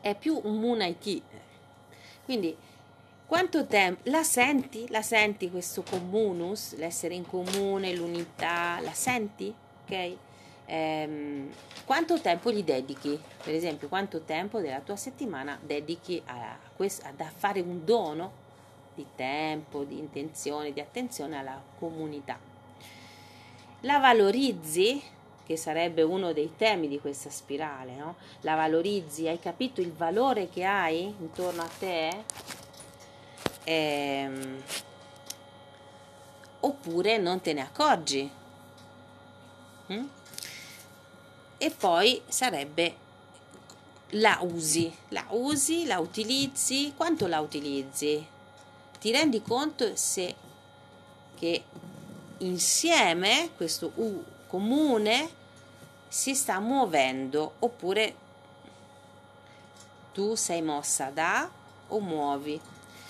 [0.00, 1.22] È più un munaiti.
[2.24, 2.56] Quindi
[3.28, 4.86] quanto tempo la senti?
[4.88, 8.80] La senti questo comunus, l'essere in comune, l'unità?
[8.80, 9.54] La senti?
[9.84, 10.16] Ok?
[10.64, 11.52] Ehm,
[11.84, 13.20] quanto tempo gli dedichi?
[13.44, 18.46] Per esempio, quanto tempo della tua settimana dedichi a, questo, a fare un dono
[18.94, 22.38] di tempo, di intenzione, di attenzione alla comunità?
[23.80, 25.02] La valorizzi?
[25.44, 28.16] Che sarebbe uno dei temi di questa spirale, no?
[28.40, 29.28] La valorizzi?
[29.28, 32.24] Hai capito il valore che hai intorno a te?
[33.68, 34.62] Ehm,
[36.60, 38.30] oppure non te ne accorgi.
[39.92, 40.06] Mm?
[41.58, 43.06] E poi sarebbe
[44.12, 48.26] la usi, la usi, la utilizzi, quanto la utilizzi?
[48.98, 50.34] Ti rendi conto se
[51.36, 51.62] che
[52.38, 55.36] insieme questo U comune
[56.08, 58.14] si sta muovendo oppure
[60.12, 61.48] tu sei mossa da
[61.88, 62.60] o muovi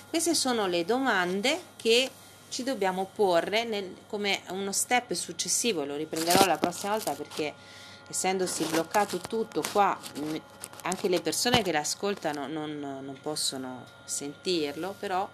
[0.08, 2.10] queste sono le domande che
[2.48, 7.54] ci dobbiamo porre nel, come uno step successivo, lo riprenderò la prossima volta perché
[8.08, 9.98] essendosi bloccato tutto qua,
[10.82, 15.28] anche le persone che l'ascoltano non, non possono sentirlo, però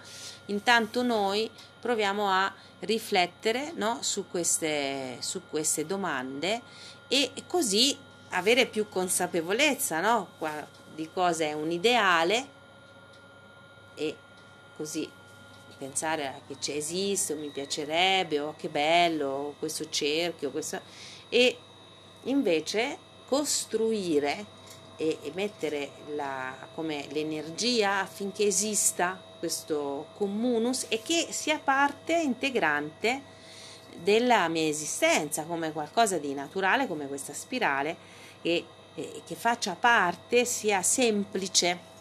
[0.47, 1.49] intanto noi
[1.81, 6.61] proviamo a riflettere no, su, queste, su queste domande
[7.07, 7.97] e così
[8.31, 10.31] avere più consapevolezza no,
[10.95, 12.49] di cosa è un ideale
[13.95, 14.16] e
[14.77, 15.11] così
[15.77, 20.81] pensare a che c'è esiste o mi piacerebbe o che bello questo cerchio questo...
[21.29, 21.59] e
[22.25, 24.47] invece costruire
[24.97, 33.33] e, e mettere la, come l'energia affinché esista questo communus e che sia parte integrante
[33.97, 37.97] della mia esistenza come qualcosa di naturale come questa spirale
[38.43, 38.64] e
[38.95, 41.93] eh, che faccia parte sia semplice.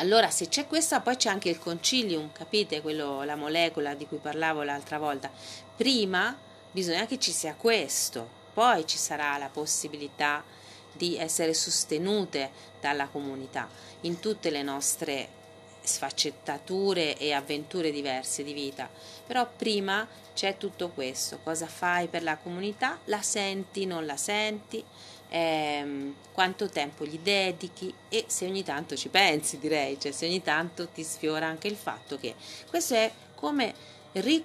[0.00, 2.80] Allora, se c'è questa, poi c'è anche il concilium, capite?
[2.80, 5.30] Quello, la molecola di cui parlavo l'altra volta.
[5.76, 6.34] Prima
[6.70, 10.42] bisogna che ci sia questo, poi ci sarà la possibilità
[10.90, 13.68] di essere sostenute dalla comunità
[14.02, 15.28] in tutte le nostre
[15.82, 18.88] sfaccettature e avventure diverse di vita.
[19.26, 22.98] Però prima c'è tutto questo, cosa fai per la comunità?
[23.04, 24.82] La senti, non la senti?
[25.32, 30.42] Ehm, quanto tempo gli dedichi e se ogni tanto ci pensi direi, cioè se ogni
[30.42, 32.34] tanto ti sfiora anche il fatto che
[32.68, 33.72] questo è come